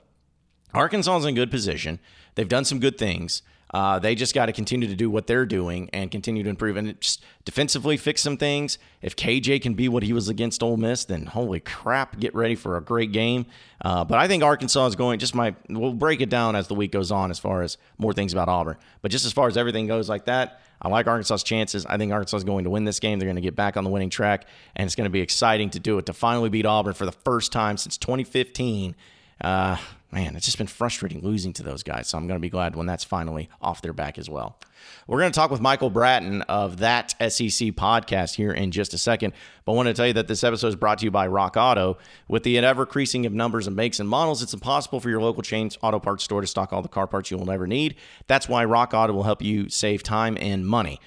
Arkansas 0.74 1.16
is 1.18 1.24
in 1.24 1.34
good 1.34 1.50
position. 1.50 1.98
They've 2.34 2.48
done 2.48 2.64
some 2.64 2.78
good 2.78 2.98
things. 2.98 3.42
Uh, 3.72 3.98
they 4.00 4.14
just 4.14 4.34
got 4.34 4.46
to 4.46 4.52
continue 4.52 4.88
to 4.88 4.96
do 4.96 5.08
what 5.08 5.26
they're 5.26 5.46
doing 5.46 5.88
and 5.92 6.10
continue 6.10 6.42
to 6.42 6.50
improve 6.50 6.76
and 6.76 7.00
just 7.00 7.22
defensively 7.44 7.96
fix 7.96 8.20
some 8.20 8.36
things. 8.36 8.78
If 9.00 9.14
KJ 9.14 9.62
can 9.62 9.74
be 9.74 9.88
what 9.88 10.02
he 10.02 10.12
was 10.12 10.28
against 10.28 10.62
Ole 10.62 10.76
Miss, 10.76 11.04
then 11.04 11.26
holy 11.26 11.60
crap, 11.60 12.18
get 12.18 12.34
ready 12.34 12.56
for 12.56 12.76
a 12.76 12.80
great 12.80 13.12
game. 13.12 13.46
Uh, 13.82 14.04
but 14.04 14.18
I 14.18 14.26
think 14.26 14.42
Arkansas 14.42 14.86
is 14.86 14.96
going. 14.96 15.20
Just 15.20 15.34
my 15.34 15.54
we'll 15.68 15.92
break 15.92 16.20
it 16.20 16.28
down 16.28 16.56
as 16.56 16.66
the 16.66 16.74
week 16.74 16.90
goes 16.90 17.12
on 17.12 17.30
as 17.30 17.38
far 17.38 17.62
as 17.62 17.78
more 17.96 18.12
things 18.12 18.32
about 18.32 18.48
Auburn. 18.48 18.76
But 19.02 19.12
just 19.12 19.24
as 19.24 19.32
far 19.32 19.46
as 19.46 19.56
everything 19.56 19.86
goes 19.86 20.08
like 20.08 20.24
that, 20.24 20.60
I 20.82 20.88
like 20.88 21.06
Arkansas's 21.06 21.44
chances. 21.44 21.86
I 21.86 21.96
think 21.96 22.12
Arkansas 22.12 22.38
is 22.38 22.44
going 22.44 22.64
to 22.64 22.70
win 22.70 22.84
this 22.84 23.00
game. 23.00 23.18
They're 23.18 23.26
going 23.26 23.36
to 23.36 23.42
get 23.42 23.54
back 23.54 23.76
on 23.76 23.84
the 23.84 23.90
winning 23.90 24.10
track, 24.10 24.46
and 24.74 24.86
it's 24.86 24.96
going 24.96 25.04
to 25.04 25.10
be 25.10 25.20
exciting 25.20 25.70
to 25.70 25.80
do 25.80 25.98
it 25.98 26.06
to 26.06 26.12
finally 26.12 26.48
beat 26.48 26.66
Auburn 26.66 26.94
for 26.94 27.06
the 27.06 27.12
first 27.12 27.52
time 27.52 27.76
since 27.76 27.96
2015. 27.98 28.96
Uh, 29.40 29.76
man, 30.12 30.34
it's 30.34 30.46
just 30.46 30.58
been 30.58 30.66
frustrating 30.66 31.20
losing 31.20 31.52
to 31.54 31.62
those 31.62 31.82
guys. 31.82 32.08
So 32.08 32.18
I'm 32.18 32.26
going 32.26 32.38
to 32.38 32.40
be 32.40 32.50
glad 32.50 32.74
when 32.74 32.86
that's 32.86 33.04
finally 33.04 33.48
off 33.60 33.82
their 33.82 33.92
back 33.92 34.18
as 34.18 34.28
well. 34.28 34.58
We're 35.06 35.20
going 35.20 35.30
to 35.32 35.36
talk 35.36 35.50
with 35.50 35.60
Michael 35.60 35.90
Bratton 35.90 36.42
of 36.42 36.78
that 36.78 37.10
SEC 37.12 37.68
podcast 37.72 38.34
here 38.34 38.52
in 38.52 38.70
just 38.70 38.94
a 38.94 38.98
second. 38.98 39.32
But 39.64 39.72
I 39.72 39.76
want 39.76 39.88
to 39.88 39.94
tell 39.94 40.06
you 40.06 40.12
that 40.14 40.26
this 40.26 40.42
episode 40.42 40.68
is 40.68 40.76
brought 40.76 40.98
to 40.98 41.04
you 41.04 41.10
by 41.10 41.26
Rock 41.26 41.56
Auto. 41.56 41.98
With 42.28 42.42
the 42.42 42.58
ever 42.58 42.82
increasing 42.82 43.26
of 43.26 43.32
numbers 43.32 43.66
and 43.66 43.76
makes 43.76 44.00
and 44.00 44.08
models, 44.08 44.42
it's 44.42 44.54
impossible 44.54 45.00
for 45.00 45.10
your 45.10 45.20
local 45.20 45.42
chain 45.42 45.70
auto 45.82 46.00
parts 46.00 46.24
store 46.24 46.40
to 46.40 46.46
stock 46.46 46.72
all 46.72 46.82
the 46.82 46.88
car 46.88 47.06
parts 47.06 47.30
you 47.30 47.36
will 47.36 47.46
never 47.46 47.66
need. 47.66 47.96
That's 48.26 48.48
why 48.48 48.64
Rock 48.64 48.94
Auto 48.94 49.12
will 49.12 49.22
help 49.22 49.42
you 49.42 49.68
save 49.68 50.02
time 50.02 50.36
and 50.40 50.66
money. 50.66 51.00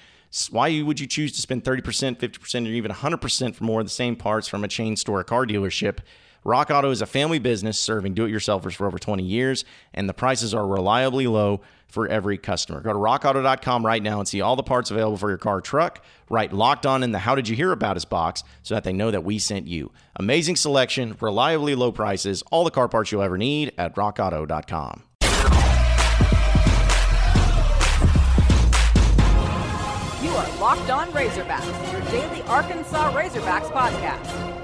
Why 0.50 0.82
would 0.82 0.98
you 0.98 1.06
choose 1.06 1.32
to 1.32 1.40
spend 1.40 1.62
30%, 1.62 2.18
50%, 2.18 2.66
or 2.66 2.70
even 2.70 2.90
100% 2.90 3.54
for 3.54 3.64
more 3.64 3.80
of 3.80 3.86
the 3.86 3.90
same 3.90 4.16
parts 4.16 4.48
from 4.48 4.64
a 4.64 4.68
chain 4.68 4.96
store 4.96 5.20
or 5.20 5.24
car 5.24 5.46
dealership? 5.46 5.98
Rock 6.44 6.70
Auto 6.70 6.90
is 6.90 7.00
a 7.00 7.06
family 7.06 7.38
business 7.38 7.78
serving 7.78 8.12
do 8.12 8.26
it 8.26 8.30
yourselfers 8.30 8.74
for 8.74 8.86
over 8.86 8.98
20 8.98 9.22
years, 9.22 9.64
and 9.94 10.06
the 10.06 10.12
prices 10.12 10.52
are 10.52 10.66
reliably 10.66 11.26
low 11.26 11.62
for 11.88 12.06
every 12.06 12.36
customer. 12.36 12.82
Go 12.82 12.92
to 12.92 12.98
rockauto.com 12.98 13.84
right 13.84 14.02
now 14.02 14.18
and 14.18 14.28
see 14.28 14.42
all 14.42 14.54
the 14.54 14.62
parts 14.62 14.90
available 14.90 15.16
for 15.16 15.30
your 15.30 15.38
car 15.38 15.62
truck. 15.62 16.04
Write 16.28 16.52
locked 16.52 16.84
on 16.84 17.02
in 17.02 17.12
the 17.12 17.20
How 17.20 17.34
Did 17.34 17.48
You 17.48 17.56
Hear 17.56 17.72
About 17.72 17.96
Us 17.96 18.04
box 18.04 18.44
so 18.62 18.74
that 18.74 18.84
they 18.84 18.92
know 18.92 19.10
that 19.10 19.24
we 19.24 19.38
sent 19.38 19.66
you. 19.66 19.90
Amazing 20.16 20.56
selection, 20.56 21.16
reliably 21.18 21.74
low 21.74 21.92
prices, 21.92 22.42
all 22.50 22.64
the 22.64 22.70
car 22.70 22.88
parts 22.88 23.10
you'll 23.10 23.22
ever 23.22 23.38
need 23.38 23.72
at 23.78 23.94
rockauto.com. 23.94 25.04
You 30.22 30.30
are 30.30 30.58
Locked 30.60 30.90
On 30.90 31.08
Razorbacks, 31.12 31.92
your 31.92 32.02
daily 32.10 32.42
Arkansas 32.42 33.12
Razorbacks 33.12 33.70
podcast. 33.70 34.63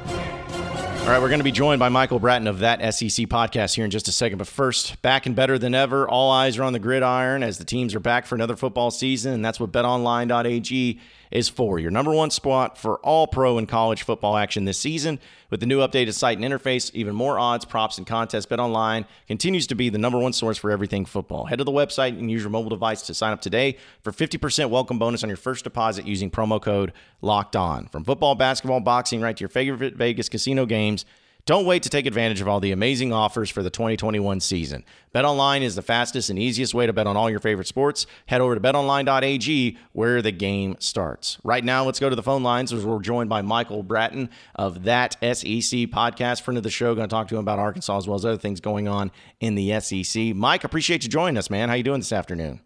All 1.00 1.16
right, 1.16 1.20
we're 1.22 1.28
going 1.28 1.40
to 1.40 1.44
be 1.44 1.50
joined 1.50 1.80
by 1.80 1.88
Michael 1.88 2.20
Bratton 2.20 2.46
of 2.46 2.60
that 2.60 2.78
SEC 2.94 3.26
podcast 3.26 3.74
here 3.74 3.84
in 3.84 3.90
just 3.90 4.06
a 4.06 4.12
second. 4.12 4.38
But 4.38 4.46
first, 4.46 5.00
back 5.02 5.26
and 5.26 5.34
better 5.34 5.58
than 5.58 5.74
ever. 5.74 6.08
All 6.08 6.30
eyes 6.30 6.56
are 6.56 6.62
on 6.62 6.72
the 6.72 6.78
gridiron 6.78 7.42
as 7.42 7.58
the 7.58 7.64
teams 7.64 7.96
are 7.96 8.00
back 8.00 8.26
for 8.26 8.36
another 8.36 8.54
football 8.54 8.92
season, 8.92 9.32
and 9.32 9.44
that's 9.44 9.58
what 9.58 9.72
betonline.ag 9.72 11.00
is 11.30 11.48
for. 11.48 11.78
Your 11.78 11.90
number 11.90 12.12
one 12.12 12.30
spot 12.30 12.76
for 12.76 12.98
all 12.98 13.26
pro 13.26 13.58
and 13.58 13.68
college 13.68 14.02
football 14.02 14.36
action 14.36 14.64
this 14.64 14.78
season. 14.78 15.18
With 15.50 15.60
the 15.60 15.66
new 15.66 15.80
updated 15.80 16.14
site 16.14 16.38
and 16.38 16.46
interface, 16.46 16.90
even 16.94 17.14
more 17.14 17.38
odds, 17.38 17.64
props, 17.64 17.98
and 17.98 18.06
contests, 18.06 18.46
BetOnline 18.46 19.04
continues 19.26 19.66
to 19.68 19.74
be 19.74 19.88
the 19.88 19.98
number 19.98 20.18
one 20.18 20.32
source 20.32 20.58
for 20.58 20.70
everything 20.70 21.04
football. 21.04 21.46
Head 21.46 21.58
to 21.58 21.64
the 21.64 21.72
website 21.72 22.18
and 22.18 22.30
use 22.30 22.42
your 22.42 22.50
mobile 22.50 22.70
device 22.70 23.02
to 23.02 23.14
sign 23.14 23.32
up 23.32 23.40
today 23.40 23.76
for 24.02 24.12
50% 24.12 24.70
welcome 24.70 24.98
bonus 24.98 25.22
on 25.22 25.28
your 25.28 25.36
first 25.36 25.64
deposit 25.64 26.06
using 26.06 26.30
promo 26.30 26.60
code 26.60 26.92
LOCKED 27.22 27.56
ON. 27.56 27.86
From 27.86 28.04
football, 28.04 28.34
basketball, 28.34 28.80
boxing, 28.80 29.20
right 29.20 29.36
to 29.36 29.40
your 29.40 29.48
favorite 29.48 29.94
Vegas 29.94 30.28
casino 30.28 30.66
games, 30.66 31.04
don't 31.46 31.66
wait 31.66 31.82
to 31.84 31.88
take 31.88 32.06
advantage 32.06 32.40
of 32.40 32.48
all 32.48 32.60
the 32.60 32.72
amazing 32.72 33.12
offers 33.12 33.50
for 33.50 33.62
the 33.62 33.70
2021 33.70 34.40
season. 34.40 34.84
BetOnline 35.14 35.62
is 35.62 35.74
the 35.74 35.82
fastest 35.82 36.30
and 36.30 36.38
easiest 36.38 36.74
way 36.74 36.86
to 36.86 36.92
bet 36.92 37.06
on 37.06 37.16
all 37.16 37.30
your 37.30 37.40
favorite 37.40 37.66
sports. 37.66 38.06
Head 38.26 38.40
over 38.40 38.54
to 38.54 38.60
betonline.ag 38.60 39.76
where 39.92 40.22
the 40.22 40.32
game 40.32 40.76
starts. 40.78 41.38
Right 41.42 41.64
now, 41.64 41.84
let's 41.84 41.98
go 41.98 42.08
to 42.10 42.16
the 42.16 42.22
phone 42.22 42.42
lines 42.42 42.72
as 42.72 42.84
we're 42.84 43.00
joined 43.00 43.28
by 43.28 43.42
Michael 43.42 43.82
Bratton 43.82 44.30
of 44.54 44.84
that 44.84 45.14
SEC 45.14 45.88
podcast, 45.90 46.42
friend 46.42 46.58
of 46.58 46.62
the 46.62 46.70
show. 46.70 46.94
Going 46.94 47.08
to 47.08 47.12
talk 47.12 47.28
to 47.28 47.34
him 47.36 47.40
about 47.40 47.58
Arkansas 47.58 47.98
as 47.98 48.06
well 48.06 48.16
as 48.16 48.24
other 48.24 48.38
things 48.38 48.60
going 48.60 48.86
on 48.86 49.10
in 49.40 49.54
the 49.54 49.80
SEC. 49.80 50.34
Mike, 50.36 50.64
appreciate 50.64 51.02
you 51.02 51.08
joining 51.08 51.38
us, 51.38 51.50
man. 51.50 51.68
How 51.68 51.74
you 51.74 51.82
doing 51.82 52.00
this 52.00 52.12
afternoon? 52.12 52.60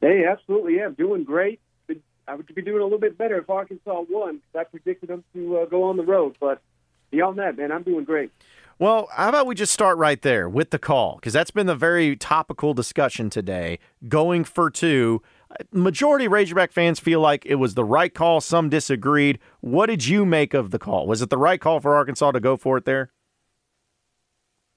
Hey, 0.00 0.24
absolutely. 0.24 0.76
Yeah, 0.76 0.86
I'm 0.86 0.94
doing 0.94 1.24
great. 1.24 1.60
I 2.26 2.34
would 2.36 2.46
be 2.54 2.62
doing 2.62 2.80
a 2.80 2.84
little 2.84 2.98
bit 3.00 3.18
better 3.18 3.38
if 3.38 3.50
Arkansas 3.50 4.04
won. 4.08 4.36
because 4.36 4.60
I 4.60 4.70
predicted 4.70 5.08
them 5.08 5.24
to 5.34 5.58
uh, 5.58 5.64
go 5.66 5.82
on 5.82 5.96
the 5.96 6.04
road, 6.04 6.36
but 6.38 6.62
beyond 7.10 7.38
that, 7.38 7.56
man, 7.56 7.72
I'm 7.72 7.82
doing 7.82 8.04
great. 8.04 8.30
Well, 8.78 9.08
how 9.14 9.28
about 9.28 9.46
we 9.46 9.54
just 9.54 9.72
start 9.72 9.98
right 9.98 10.20
there 10.22 10.48
with 10.48 10.70
the 10.70 10.78
call? 10.78 11.16
Because 11.16 11.34
that's 11.34 11.50
been 11.50 11.66
the 11.66 11.74
very 11.74 12.16
topical 12.16 12.72
discussion 12.72 13.28
today. 13.28 13.78
Going 14.08 14.42
for 14.42 14.70
two. 14.70 15.22
Majority 15.70 16.28
Razorback 16.28 16.72
fans 16.72 16.98
feel 16.98 17.20
like 17.20 17.44
it 17.44 17.56
was 17.56 17.74
the 17.74 17.84
right 17.84 18.14
call. 18.14 18.40
Some 18.40 18.70
disagreed. 18.70 19.38
What 19.60 19.86
did 19.86 20.06
you 20.06 20.24
make 20.24 20.54
of 20.54 20.70
the 20.70 20.78
call? 20.78 21.06
Was 21.06 21.20
it 21.20 21.28
the 21.28 21.36
right 21.36 21.60
call 21.60 21.80
for 21.80 21.94
Arkansas 21.94 22.30
to 22.30 22.40
go 22.40 22.56
for 22.56 22.78
it 22.78 22.86
there? 22.86 23.10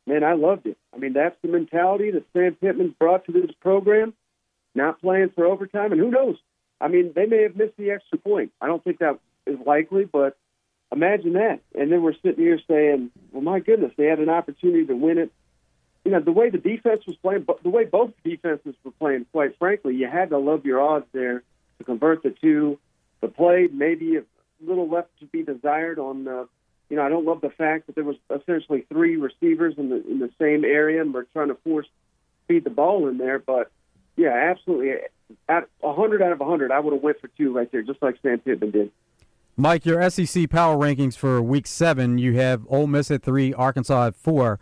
Man, 0.06 0.24
I 0.24 0.34
loved 0.34 0.66
it. 0.66 0.78
I 0.94 0.98
mean, 0.98 1.14
that's 1.14 1.38
the 1.42 1.48
mentality 1.48 2.12
that 2.12 2.26
Sam 2.34 2.56
Pittman's 2.56 2.96
brought 3.00 3.26
to 3.28 3.32
this 3.32 3.52
program. 3.62 4.14
Not 4.76 5.00
playing 5.00 5.30
for 5.34 5.46
overtime, 5.46 5.92
and 5.92 6.02
who 6.02 6.10
knows? 6.12 6.36
I 6.82 6.90
mean, 6.90 7.14
they 7.16 7.26
may 7.26 7.44
have 7.44 7.56
missed 7.56 7.78
the 7.78 7.92
extra 7.92 8.18
point. 8.18 8.52
I 8.60 8.68
don't 8.68 8.84
think 8.84 9.00
that 9.00 9.20
is 9.46 9.58
likely, 9.66 10.04
but 10.04 10.36
Imagine 10.94 11.34
that. 11.34 11.62
And 11.74 11.92
then 11.92 12.04
we're 12.04 12.14
sitting 12.14 12.44
here 12.44 12.60
saying, 12.68 13.10
well, 13.32 13.42
my 13.42 13.60
goodness, 13.60 13.92
they 13.98 14.06
had 14.06 14.20
an 14.20 14.30
opportunity 14.30 14.86
to 14.86 14.96
win 14.96 15.18
it. 15.18 15.32
You 16.06 16.12
know, 16.12 16.20
the 16.20 16.32
way 16.32 16.50
the 16.50 16.60
defense 16.60 17.04
was 17.08 17.16
playing, 17.16 17.48
the 17.64 17.70
way 17.70 17.86
both 17.86 18.12
defenses 18.24 18.76
were 18.84 18.92
playing, 18.92 19.26
quite 19.32 19.58
frankly, 19.58 19.96
you 19.96 20.08
had 20.08 20.30
to 20.30 20.38
love 20.38 20.66
your 20.66 20.82
odds 20.82 21.06
there 21.14 21.44
to 21.80 21.84
convert 21.84 22.22
the 22.22 22.30
two. 22.30 22.78
The 23.22 23.28
play, 23.28 23.70
maybe 23.72 24.18
a 24.18 24.24
little 24.62 24.88
left 24.88 25.18
to 25.22 25.26
be 25.26 25.44
desired 25.44 25.98
on 25.98 26.26
the, 26.26 26.48
you 26.90 26.98
know, 26.98 27.04
I 27.04 27.10
don't 27.10 27.26
love 27.26 27.42
the 27.42 27.50
fact 27.50 27.88
that 27.88 27.96
there 27.96 28.04
was 28.04 28.18
essentially 28.30 28.86
three 28.90 29.16
receivers 29.16 29.76
in 29.78 29.90
the 29.90 30.06
in 30.06 30.20
the 30.20 30.30
same 30.40 30.66
area 30.66 31.02
and 31.02 31.14
we're 31.14 31.24
trying 31.24 31.48
to 31.48 31.56
force 31.56 31.88
feed 32.48 32.66
the 32.66 32.70
ball 32.70 33.08
in 33.08 33.18
there. 33.18 33.40
But 33.40 33.72
yeah, 34.18 34.52
absolutely. 34.52 34.92
At 35.50 35.70
100 35.80 36.22
out 36.22 36.34
of 36.34 36.40
100, 36.40 36.72
I 36.72 36.80
would 36.80 36.94
have 36.94 37.02
went 37.02 37.20
for 37.22 37.30
two 37.30 37.54
right 37.54 37.72
there, 37.72 37.82
just 37.82 38.02
like 38.02 38.18
Sam 38.22 38.40
Pittman 38.40 38.72
did. 38.72 38.92
Mike, 39.56 39.86
your 39.86 40.10
SEC 40.10 40.50
power 40.50 40.76
rankings 40.76 41.16
for 41.16 41.40
Week 41.40 41.68
Seven, 41.68 42.18
you 42.18 42.34
have 42.34 42.66
Ole 42.70 42.88
Miss 42.88 43.12
at 43.12 43.22
three, 43.22 43.54
Arkansas 43.54 44.08
at 44.08 44.16
four, 44.16 44.60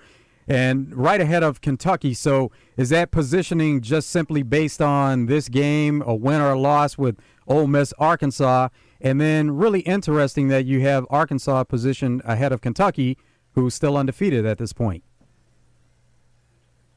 and 0.49 0.93
right 0.93 1.21
ahead 1.21 1.43
of 1.43 1.61
Kentucky. 1.61 2.13
So, 2.13 2.51
is 2.75 2.89
that 2.89 3.09
positioning 3.09 3.79
just 3.79 4.09
simply 4.09 4.43
based 4.43 4.81
on 4.81 5.27
this 5.27 5.47
game, 5.47 6.03
a 6.05 6.13
win 6.13 6.41
or 6.41 6.51
a 6.51 6.59
loss 6.59 6.97
with 6.97 7.17
Ole 7.47 7.67
Miss, 7.67 7.93
Arkansas, 7.99 8.67
and 8.99 9.21
then 9.21 9.51
really 9.51 9.79
interesting 9.81 10.49
that 10.49 10.65
you 10.65 10.81
have 10.81 11.05
Arkansas 11.09 11.63
positioned 11.63 12.21
ahead 12.25 12.51
of 12.51 12.59
Kentucky, 12.59 13.17
who's 13.53 13.73
still 13.73 13.95
undefeated 13.95 14.45
at 14.45 14.57
this 14.57 14.73
point. 14.73 15.05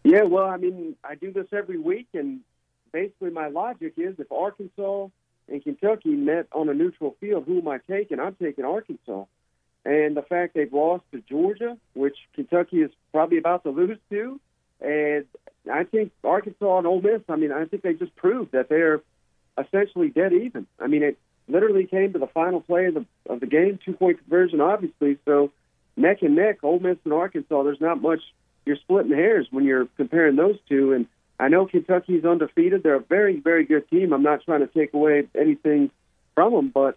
Yeah, 0.02 0.24
well, 0.24 0.48
I 0.48 0.56
mean, 0.56 0.96
I 1.04 1.14
do 1.14 1.32
this 1.32 1.46
every 1.52 1.78
week, 1.78 2.08
and 2.12 2.40
basically 2.92 3.30
my 3.30 3.46
logic 3.46 3.94
is 3.96 4.16
if 4.18 4.32
Arkansas 4.32 5.06
and 5.48 5.62
Kentucky 5.62 6.10
met 6.10 6.46
on 6.52 6.68
a 6.68 6.74
neutral 6.74 7.16
field, 7.20 7.44
who 7.46 7.58
am 7.58 7.68
I 7.68 7.78
taking? 7.90 8.20
I'm 8.20 8.34
taking 8.34 8.64
Arkansas. 8.64 9.24
And 9.84 10.16
the 10.16 10.22
fact 10.22 10.54
they've 10.54 10.72
lost 10.72 11.04
to 11.12 11.22
Georgia, 11.28 11.76
which 11.92 12.16
Kentucky 12.34 12.78
is 12.78 12.90
probably 13.12 13.38
about 13.38 13.64
to 13.64 13.70
lose 13.70 13.98
to, 14.10 14.40
and 14.80 15.26
I 15.70 15.84
think 15.84 16.12
Arkansas 16.22 16.78
and 16.78 16.86
Ole 16.86 17.00
Miss. 17.00 17.22
I 17.28 17.36
mean, 17.36 17.52
I 17.52 17.64
think 17.66 17.82
they 17.82 17.94
just 17.94 18.14
proved 18.16 18.52
that 18.52 18.68
they're 18.68 19.02
essentially 19.58 20.08
dead 20.08 20.32
even. 20.32 20.66
I 20.80 20.86
mean, 20.86 21.02
it 21.02 21.18
literally 21.48 21.86
came 21.86 22.12
to 22.12 22.18
the 22.18 22.26
final 22.26 22.60
play 22.60 22.86
of 22.86 22.94
the 22.94 23.06
of 23.28 23.40
the 23.40 23.46
game, 23.46 23.78
two 23.84 23.92
point 23.92 24.18
conversion, 24.18 24.60
obviously. 24.60 25.18
So 25.24 25.52
neck 25.96 26.22
and 26.22 26.34
neck, 26.34 26.58
Ole 26.62 26.80
Miss 26.80 26.98
and 27.04 27.12
Arkansas. 27.12 27.62
There's 27.62 27.80
not 27.80 28.00
much. 28.00 28.20
You're 28.66 28.76
splitting 28.76 29.12
hairs 29.12 29.46
when 29.50 29.64
you're 29.64 29.86
comparing 29.96 30.36
those 30.36 30.56
two, 30.68 30.92
and 30.92 31.06
I 31.38 31.48
know 31.48 31.66
Kentucky's 31.66 32.24
undefeated. 32.24 32.82
They're 32.82 32.94
a 32.94 33.00
very, 33.00 33.40
very 33.40 33.64
good 33.64 33.88
team. 33.90 34.12
I'm 34.12 34.22
not 34.22 34.44
trying 34.44 34.60
to 34.60 34.66
take 34.66 34.94
away 34.94 35.28
anything 35.34 35.90
from 36.34 36.52
them, 36.52 36.68
but 36.72 36.96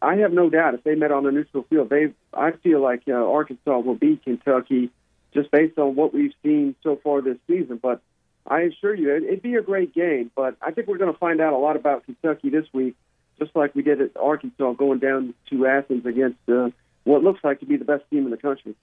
I 0.00 0.16
have 0.16 0.32
no 0.32 0.50
doubt 0.50 0.74
if 0.74 0.84
they 0.84 0.94
met 0.94 1.12
on 1.12 1.26
a 1.26 1.30
neutral 1.30 1.64
field, 1.64 1.90
they 1.90 2.12
I 2.32 2.52
feel 2.52 2.80
like 2.80 3.02
uh, 3.08 3.12
Arkansas 3.12 3.78
will 3.78 3.94
beat 3.94 4.24
Kentucky 4.24 4.90
just 5.34 5.50
based 5.50 5.78
on 5.78 5.94
what 5.94 6.14
we've 6.14 6.34
seen 6.42 6.74
so 6.82 6.96
far 7.02 7.20
this 7.20 7.38
season. 7.46 7.78
But 7.80 8.00
I 8.46 8.62
assure 8.62 8.94
you, 8.94 9.14
it, 9.14 9.24
it'd 9.24 9.42
be 9.42 9.54
a 9.54 9.62
great 9.62 9.94
game. 9.94 10.30
But 10.34 10.56
I 10.62 10.70
think 10.70 10.86
we're 10.86 10.98
going 10.98 11.12
to 11.12 11.18
find 11.18 11.40
out 11.40 11.52
a 11.52 11.58
lot 11.58 11.76
about 11.76 12.04
Kentucky 12.04 12.50
this 12.50 12.66
week, 12.72 12.96
just 13.38 13.54
like 13.54 13.74
we 13.74 13.82
did 13.82 14.00
at 14.00 14.16
Arkansas, 14.16 14.72
going 14.72 14.98
down 14.98 15.34
to 15.50 15.66
Athens 15.66 16.06
against 16.06 16.38
uh, 16.48 16.70
what 17.04 17.22
looks 17.22 17.40
like 17.44 17.60
to 17.60 17.66
be 17.66 17.76
the 17.76 17.84
best 17.84 18.04
team 18.10 18.24
in 18.24 18.30
the 18.30 18.36
country. 18.36 18.74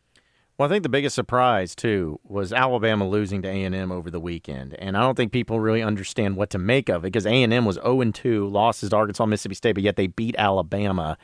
Well, 0.56 0.68
I 0.68 0.70
think 0.70 0.84
the 0.84 0.90
biggest 0.90 1.16
surprise 1.16 1.74
too 1.74 2.20
was 2.24 2.54
Alabama 2.54 3.08
losing 3.08 3.42
to 3.42 3.48
A 3.48 3.64
and 3.64 3.74
M 3.74 3.92
over 3.92 4.12
the 4.12 4.20
weekend, 4.20 4.76
and 4.76 4.96
I 4.96 5.02
don't 5.02 5.16
think 5.16 5.32
people 5.32 5.60
really 5.60 5.82
understand 5.82 6.36
what 6.36 6.52
to 6.52 6.60
make 6.60 6.90
of 6.90 7.04
it 7.04 7.08
because 7.08 7.26
A 7.26 7.42
and 7.42 7.52
M 7.52 7.66
was 7.66 7.76
zero 7.76 7.88
oh 7.88 8.02
and 8.02 8.14
two, 8.14 8.48
losses 8.48 8.92
to 8.92 8.96
Arkansas, 8.96 9.26
Mississippi 9.26 9.56
State, 9.56 9.74
but 9.74 9.84
yet 9.84 9.96
they 9.96 10.06
beat 10.06 10.36
Alabama. 10.38 11.18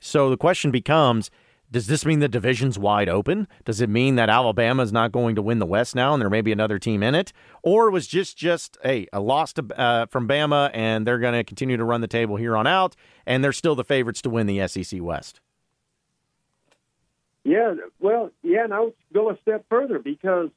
So 0.00 0.30
the 0.30 0.36
question 0.36 0.72
becomes: 0.72 1.30
Does 1.70 1.86
this 1.86 2.04
mean 2.04 2.18
the 2.18 2.28
division's 2.28 2.76
wide 2.76 3.08
open? 3.08 3.46
Does 3.64 3.80
it 3.80 3.88
mean 3.88 4.16
that 4.16 4.28
Alabama 4.28 4.82
is 4.82 4.92
not 4.92 5.12
going 5.12 5.36
to 5.36 5.42
win 5.42 5.60
the 5.60 5.66
West 5.66 5.94
now, 5.94 6.12
and 6.12 6.20
there 6.20 6.28
may 6.28 6.40
be 6.40 6.50
another 6.50 6.80
team 6.80 7.04
in 7.04 7.14
it, 7.14 7.32
or 7.62 7.88
was 7.88 8.08
just 8.08 8.36
just 8.36 8.78
hey 8.82 9.06
a 9.12 9.20
loss 9.20 9.52
to, 9.52 9.80
uh, 9.80 10.06
from 10.06 10.26
Bama, 10.26 10.72
and 10.74 11.06
they're 11.06 11.20
going 11.20 11.34
to 11.34 11.44
continue 11.44 11.76
to 11.76 11.84
run 11.84 12.00
the 12.00 12.08
table 12.08 12.34
here 12.34 12.56
on 12.56 12.66
out, 12.66 12.96
and 13.26 13.44
they're 13.44 13.52
still 13.52 13.76
the 13.76 13.84
favorites 13.84 14.22
to 14.22 14.30
win 14.30 14.48
the 14.48 14.66
SEC 14.66 15.00
West? 15.00 15.40
Yeah, 17.44 17.74
well, 17.98 18.30
yeah, 18.42 18.64
and 18.64 18.72
I 18.72 18.80
would 18.80 18.94
go 19.12 19.30
a 19.30 19.38
step 19.42 19.64
further 19.68 19.98
because 19.98 20.50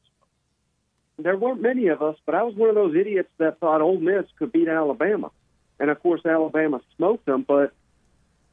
there 1.18 1.38
weren't 1.38 1.62
many 1.62 1.88
of 1.88 2.02
us, 2.02 2.16
but 2.26 2.36
I 2.36 2.44
was 2.44 2.56
one 2.56 2.70
of 2.70 2.76
those 2.76 2.96
idiots 2.96 3.30
that 3.38 3.60
thought 3.60 3.82
Ole 3.82 4.00
Miss 4.00 4.26
could 4.38 4.52
beat 4.52 4.68
Alabama, 4.68 5.32
and 5.80 5.90
of 5.90 6.02
course 6.02 6.22
Alabama 6.26 6.82
smoked 6.96 7.26
them. 7.26 7.44
But 7.48 7.74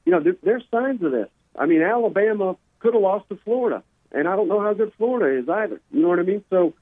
you 0.06 0.12
know, 0.12 0.20
there, 0.20 0.36
there's 0.42 0.64
signs 0.70 1.02
of 1.02 1.12
this. 1.12 1.28
I 1.56 1.66
mean, 1.66 1.82
Alabama 1.82 2.56
could 2.78 2.94
have 2.94 3.02
lost 3.02 3.28
to 3.28 3.36
Florida, 3.44 3.82
and 4.12 4.26
I 4.26 4.34
don't 4.36 4.48
know 4.48 4.60
how 4.60 4.72
good 4.72 4.92
Florida 4.96 5.38
is 5.38 5.48
either. 5.48 5.80
You 5.90 6.00
know 6.00 6.08
what 6.08 6.18
I 6.18 6.22
mean? 6.22 6.44
So 6.48 6.72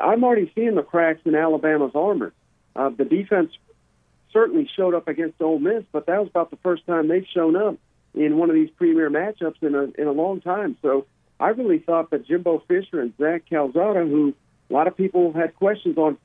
I'm 0.00 0.24
already 0.24 0.50
seeing 0.54 0.76
the 0.76 0.82
cracks 0.82 1.20
in 1.26 1.34
Alabama's 1.34 1.92
armor. 1.94 2.32
Uh, 2.74 2.88
the 2.88 3.04
defense 3.04 3.50
certainly 4.32 4.70
showed 4.76 4.94
up 4.94 5.08
against 5.08 5.42
Ole 5.42 5.58
Miss, 5.58 5.84
but 5.92 6.06
that 6.06 6.20
was 6.20 6.28
about 6.28 6.50
the 6.50 6.56
first 6.58 6.86
time 6.86 7.08
they've 7.08 7.26
shown 7.34 7.56
up 7.56 7.76
in 8.14 8.36
one 8.36 8.50
of 8.50 8.54
these 8.54 8.70
premier 8.70 9.10
matchups 9.10 9.62
in 9.62 9.74
a 9.74 9.84
in 10.00 10.06
a 10.06 10.12
long 10.12 10.40
time. 10.40 10.76
So 10.82 11.06
I 11.38 11.48
really 11.48 11.78
thought 11.78 12.10
that 12.10 12.26
Jimbo 12.26 12.62
Fisher 12.68 13.00
and 13.00 13.12
Zach 13.18 13.44
Calzada, 13.48 14.04
who 14.04 14.34
a 14.68 14.72
lot 14.72 14.86
of 14.86 14.96
people 14.96 15.32
had 15.32 15.54
questions 15.56 15.96
on, 15.96 16.18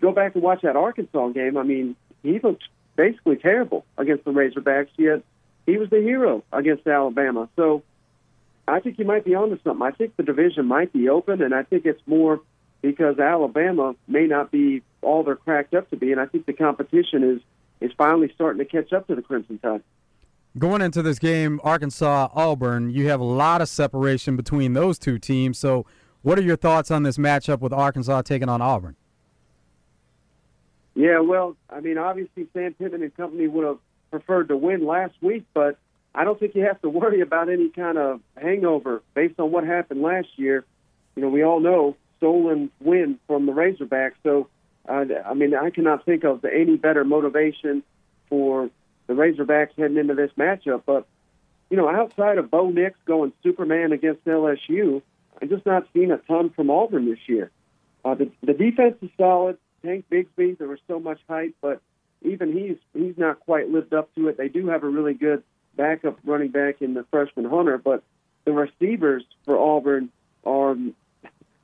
go 0.00 0.12
back 0.12 0.34
and 0.34 0.42
watch 0.42 0.62
that 0.62 0.76
Arkansas 0.76 1.28
game. 1.28 1.56
I 1.56 1.62
mean, 1.62 1.96
he 2.22 2.38
looked 2.38 2.64
basically 2.96 3.36
terrible 3.36 3.84
against 3.96 4.24
the 4.24 4.32
Razorbacks. 4.32 4.88
Yet 4.96 5.22
he 5.66 5.76
was 5.76 5.90
the 5.90 6.00
hero 6.00 6.42
against 6.52 6.86
Alabama. 6.86 7.48
So 7.56 7.82
I 8.66 8.80
think 8.80 8.98
you 8.98 9.04
might 9.04 9.24
be 9.24 9.34
onto 9.34 9.58
something. 9.62 9.86
I 9.86 9.92
think 9.92 10.16
the 10.16 10.22
division 10.22 10.66
might 10.66 10.92
be 10.92 11.08
open, 11.08 11.40
and 11.42 11.54
I 11.54 11.62
think 11.62 11.86
it's 11.86 12.02
more 12.06 12.40
because 12.82 13.18
Alabama 13.18 13.94
may 14.06 14.26
not 14.26 14.50
be 14.50 14.82
all 15.02 15.22
they're 15.22 15.36
cracked 15.36 15.74
up 15.74 15.88
to 15.90 15.96
be, 15.96 16.12
and 16.12 16.20
I 16.20 16.26
think 16.26 16.46
the 16.46 16.52
competition 16.52 17.22
is 17.22 17.40
is 17.80 17.92
finally 17.96 18.30
starting 18.34 18.58
to 18.58 18.64
catch 18.64 18.92
up 18.92 19.06
to 19.06 19.14
the 19.14 19.22
Crimson 19.22 19.58
Tide. 19.58 19.82
Going 20.58 20.82
into 20.82 21.02
this 21.02 21.20
game, 21.20 21.60
Arkansas 21.62 22.30
Auburn, 22.34 22.90
you 22.90 23.08
have 23.08 23.20
a 23.20 23.24
lot 23.24 23.60
of 23.60 23.68
separation 23.68 24.34
between 24.34 24.72
those 24.72 24.98
two 24.98 25.18
teams. 25.18 25.56
So, 25.58 25.86
what 26.22 26.36
are 26.38 26.42
your 26.42 26.56
thoughts 26.56 26.90
on 26.90 27.04
this 27.04 27.16
matchup 27.16 27.60
with 27.60 27.72
Arkansas 27.72 28.22
taking 28.22 28.48
on 28.48 28.60
Auburn? 28.60 28.96
Yeah, 30.94 31.20
well, 31.20 31.56
I 31.70 31.78
mean, 31.78 31.96
obviously 31.96 32.48
Sam 32.52 32.74
Pittman 32.74 33.02
and 33.02 33.16
company 33.16 33.46
would 33.46 33.64
have 33.64 33.78
preferred 34.10 34.48
to 34.48 34.56
win 34.56 34.84
last 34.84 35.14
week, 35.20 35.44
but 35.54 35.78
I 36.12 36.24
don't 36.24 36.40
think 36.40 36.56
you 36.56 36.62
have 36.64 36.80
to 36.82 36.88
worry 36.88 37.20
about 37.20 37.48
any 37.48 37.68
kind 37.68 37.96
of 37.96 38.20
hangover 38.36 39.02
based 39.14 39.38
on 39.38 39.52
what 39.52 39.64
happened 39.64 40.02
last 40.02 40.28
year. 40.36 40.64
You 41.14 41.22
know, 41.22 41.28
we 41.28 41.44
all 41.44 41.60
know 41.60 41.96
stolen 42.16 42.70
win 42.80 43.20
from 43.28 43.46
the 43.46 43.52
Razorbacks. 43.52 44.14
So, 44.24 44.48
uh, 44.88 45.04
I 45.24 45.34
mean, 45.34 45.54
I 45.54 45.70
cannot 45.70 46.04
think 46.04 46.24
of 46.24 46.44
any 46.44 46.76
better 46.76 47.04
motivation 47.04 47.84
for 48.28 48.70
the 49.08 49.14
Razorbacks 49.14 49.70
heading 49.76 49.96
into 49.96 50.14
this 50.14 50.30
matchup. 50.38 50.82
But 50.86 51.08
you 51.70 51.76
know, 51.76 51.88
outside 51.88 52.38
of 52.38 52.50
Bo 52.50 52.70
Nix 52.70 52.96
going 53.04 53.32
Superman 53.42 53.92
against 53.92 54.24
LSU, 54.24 55.02
I'm 55.42 55.48
just 55.48 55.66
not 55.66 55.86
seeing 55.92 56.12
a 56.12 56.18
ton 56.18 56.50
from 56.50 56.70
Auburn 56.70 57.10
this 57.10 57.18
year. 57.26 57.50
Uh, 58.04 58.14
the 58.14 58.30
the 58.42 58.54
defense 58.54 58.96
is 59.02 59.10
solid. 59.16 59.58
Tank 59.84 60.06
Bigsby, 60.10 60.58
there 60.58 60.68
was 60.68 60.80
so 60.88 60.98
much 60.98 61.20
hype, 61.28 61.54
but 61.60 61.80
even 62.22 62.52
he's 62.52 62.76
he's 62.94 63.18
not 63.18 63.40
quite 63.40 63.70
lived 63.70 63.92
up 63.92 64.14
to 64.14 64.28
it. 64.28 64.36
They 64.36 64.48
do 64.48 64.68
have 64.68 64.84
a 64.84 64.88
really 64.88 65.14
good 65.14 65.42
backup 65.76 66.18
running 66.24 66.50
back 66.50 66.82
in 66.82 66.94
the 66.94 67.04
freshman 67.10 67.44
Hunter, 67.44 67.78
but 67.78 68.02
the 68.44 68.52
receivers 68.52 69.24
for 69.44 69.58
Auburn 69.58 70.10
are 70.44 70.76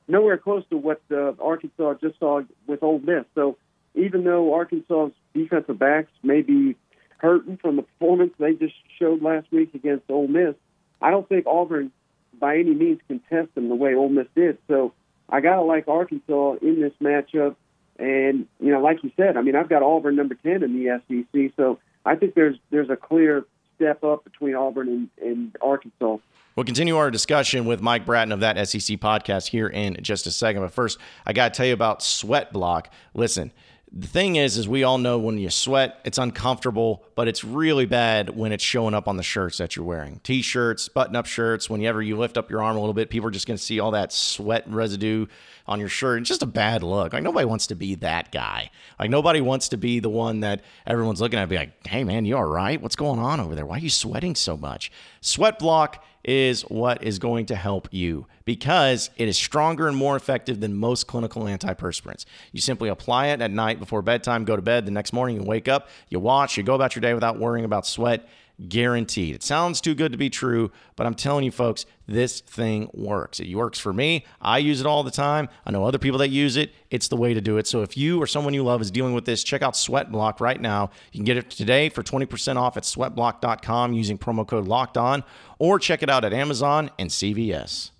nowhere 0.06 0.38
close 0.38 0.64
to 0.70 0.76
what 0.76 1.00
uh, 1.10 1.32
Arkansas 1.40 1.94
just 1.94 2.18
saw 2.18 2.42
with 2.66 2.82
Ole 2.82 3.00
Miss. 3.00 3.24
So 3.34 3.56
even 3.94 4.24
though 4.24 4.54
Arkansas's 4.54 5.14
defensive 5.34 5.78
backs 5.78 6.10
may 6.22 6.42
be 6.42 6.76
hurting 7.18 7.56
from 7.58 7.76
the 7.76 7.82
performance 7.82 8.32
they 8.38 8.54
just 8.54 8.74
showed 8.98 9.22
last 9.22 9.46
week 9.50 9.74
against 9.74 10.10
Ole 10.10 10.28
Miss. 10.28 10.54
I 11.00 11.10
don't 11.10 11.28
think 11.28 11.46
Auburn 11.46 11.90
by 12.38 12.56
any 12.58 12.74
means 12.74 13.00
can 13.06 13.20
test 13.30 13.54
them 13.54 13.68
the 13.68 13.74
way 13.74 13.94
Ole 13.94 14.08
Miss 14.08 14.26
did. 14.34 14.58
So 14.68 14.92
I 15.28 15.40
gotta 15.40 15.62
like 15.62 15.88
Arkansas 15.88 16.54
in 16.62 16.80
this 16.80 16.92
matchup. 17.00 17.56
And 17.98 18.46
you 18.60 18.72
know, 18.72 18.80
like 18.80 19.04
you 19.04 19.12
said, 19.16 19.36
I 19.36 19.42
mean, 19.42 19.54
I've 19.54 19.68
got 19.68 19.82
Auburn 19.82 20.16
number 20.16 20.34
ten 20.34 20.62
in 20.62 20.72
the 20.78 21.00
SEC, 21.06 21.52
so 21.56 21.78
I 22.04 22.16
think 22.16 22.34
there's 22.34 22.56
there's 22.70 22.90
a 22.90 22.96
clear 22.96 23.44
step 23.76 24.02
up 24.02 24.24
between 24.24 24.54
Auburn 24.54 24.88
and, 24.88 25.10
and 25.22 25.56
Arkansas. 25.60 26.18
We'll 26.56 26.64
continue 26.64 26.96
our 26.96 27.10
discussion 27.10 27.64
with 27.64 27.80
Mike 27.80 28.06
Bratton 28.06 28.30
of 28.30 28.40
that 28.40 28.56
SEC 28.68 28.98
podcast 28.98 29.48
here 29.48 29.66
in 29.66 29.96
just 30.02 30.26
a 30.26 30.30
second. 30.30 30.62
But 30.62 30.72
first, 30.72 30.98
I 31.26 31.32
got 31.32 31.52
to 31.52 31.56
tell 31.56 31.66
you 31.66 31.72
about 31.72 32.00
Sweat 32.00 32.52
Block. 32.52 32.90
Listen, 33.12 33.50
the 33.96 34.08
thing 34.08 34.34
is, 34.34 34.56
is 34.56 34.68
we 34.68 34.82
all 34.82 34.98
know 34.98 35.18
when 35.18 35.38
you 35.38 35.48
sweat, 35.50 36.00
it's 36.04 36.18
uncomfortable, 36.18 37.04
but 37.14 37.28
it's 37.28 37.44
really 37.44 37.86
bad 37.86 38.30
when 38.30 38.50
it's 38.50 38.64
showing 38.64 38.92
up 38.92 39.06
on 39.06 39.16
the 39.16 39.22
shirts 39.22 39.58
that 39.58 39.76
you're 39.76 39.84
wearing. 39.84 40.20
T-shirts, 40.24 40.88
button-up 40.88 41.26
shirts. 41.26 41.70
Whenever 41.70 42.02
you 42.02 42.18
lift 42.18 42.36
up 42.36 42.50
your 42.50 42.60
arm 42.60 42.76
a 42.76 42.80
little 42.80 42.92
bit, 42.92 43.08
people 43.08 43.28
are 43.28 43.30
just 43.30 43.46
going 43.46 43.56
to 43.56 43.62
see 43.62 43.78
all 43.78 43.92
that 43.92 44.12
sweat 44.12 44.64
residue 44.66 45.26
on 45.68 45.78
your 45.78 45.88
shirt. 45.88 46.20
It's 46.20 46.28
just 46.28 46.42
a 46.42 46.46
bad 46.46 46.82
look. 46.82 47.12
Like 47.12 47.22
nobody 47.22 47.44
wants 47.44 47.68
to 47.68 47.76
be 47.76 47.94
that 47.96 48.32
guy. 48.32 48.70
Like 48.98 49.10
nobody 49.10 49.40
wants 49.40 49.68
to 49.68 49.76
be 49.76 50.00
the 50.00 50.10
one 50.10 50.40
that 50.40 50.62
everyone's 50.86 51.20
looking 51.20 51.38
at 51.38 51.48
be 51.48 51.56
like, 51.56 51.86
"Hey 51.86 52.02
man, 52.02 52.24
you 52.24 52.36
all 52.36 52.44
right? 52.44 52.82
What's 52.82 52.96
going 52.96 53.20
on 53.20 53.38
over 53.38 53.54
there? 53.54 53.64
Why 53.64 53.76
are 53.76 53.80
you 53.80 53.90
sweating 53.90 54.34
so 54.34 54.56
much?" 54.56 54.90
Sweat 55.20 55.58
Block 55.58 56.04
is 56.24 56.62
what 56.62 57.02
is 57.02 57.18
going 57.18 57.46
to 57.46 57.54
help 57.54 57.88
you 57.90 58.26
because 58.44 59.10
it 59.16 59.28
is 59.28 59.36
stronger 59.36 59.88
and 59.88 59.96
more 59.96 60.16
effective 60.16 60.60
than 60.60 60.74
most 60.74 61.06
clinical 61.06 61.42
antiperspirants. 61.44 62.24
You 62.52 62.60
simply 62.60 62.88
apply 62.88 63.28
it 63.28 63.40
at 63.40 63.50
night 63.50 63.78
before 63.78 64.02
bedtime, 64.02 64.44
go 64.44 64.56
to 64.56 64.62
bed. 64.62 64.86
The 64.86 64.90
next 64.90 65.12
morning, 65.12 65.36
you 65.36 65.42
wake 65.42 65.68
up, 65.68 65.88
you 66.08 66.20
wash, 66.20 66.56
you 66.56 66.62
go 66.62 66.74
about 66.74 66.94
your 66.94 67.00
day 67.00 67.14
without 67.14 67.38
worrying 67.38 67.64
about 67.64 67.86
sweat 67.86 68.28
guaranteed. 68.68 69.34
It 69.34 69.42
sounds 69.42 69.80
too 69.80 69.94
good 69.94 70.12
to 70.12 70.18
be 70.18 70.30
true, 70.30 70.70
but 70.96 71.06
I'm 71.06 71.14
telling 71.14 71.44
you, 71.44 71.50
folks, 71.50 71.86
this 72.06 72.40
thing 72.40 72.88
works. 72.92 73.40
It 73.40 73.54
works 73.54 73.78
for 73.78 73.92
me. 73.92 74.24
I 74.40 74.58
use 74.58 74.80
it 74.80 74.86
all 74.86 75.02
the 75.02 75.10
time. 75.10 75.48
I 75.66 75.70
know 75.70 75.84
other 75.84 75.98
people 75.98 76.18
that 76.18 76.28
use 76.28 76.56
it. 76.56 76.72
It's 76.90 77.08
the 77.08 77.16
way 77.16 77.34
to 77.34 77.40
do 77.40 77.58
it. 77.58 77.66
So 77.66 77.82
if 77.82 77.96
you 77.96 78.20
or 78.22 78.26
someone 78.26 78.54
you 78.54 78.62
love 78.62 78.80
is 78.80 78.90
dealing 78.90 79.14
with 79.14 79.24
this, 79.24 79.42
check 79.42 79.62
out 79.62 79.74
Sweatblock 79.74 80.40
right 80.40 80.60
now. 80.60 80.90
You 81.12 81.18
can 81.18 81.24
get 81.24 81.36
it 81.36 81.50
today 81.50 81.88
for 81.88 82.02
20% 82.02 82.56
off 82.56 82.76
at 82.76 82.84
sweatblock.com 82.84 83.92
using 83.92 84.18
promo 84.18 84.46
code 84.46 84.68
locked 84.68 84.96
on, 84.96 85.24
or 85.58 85.78
check 85.78 86.02
it 86.02 86.10
out 86.10 86.24
at 86.24 86.32
Amazon 86.32 86.90
and 86.98 87.10
CVS. 87.10 87.90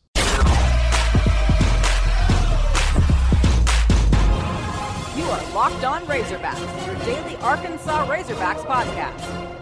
You 5.16 5.24
are 5.30 5.52
Locked 5.54 5.84
On 5.84 6.02
Razorbacks, 6.06 6.86
your 6.86 6.96
daily 7.04 7.36
Arkansas 7.36 8.06
Razorbacks 8.06 8.64
podcast. 8.66 9.53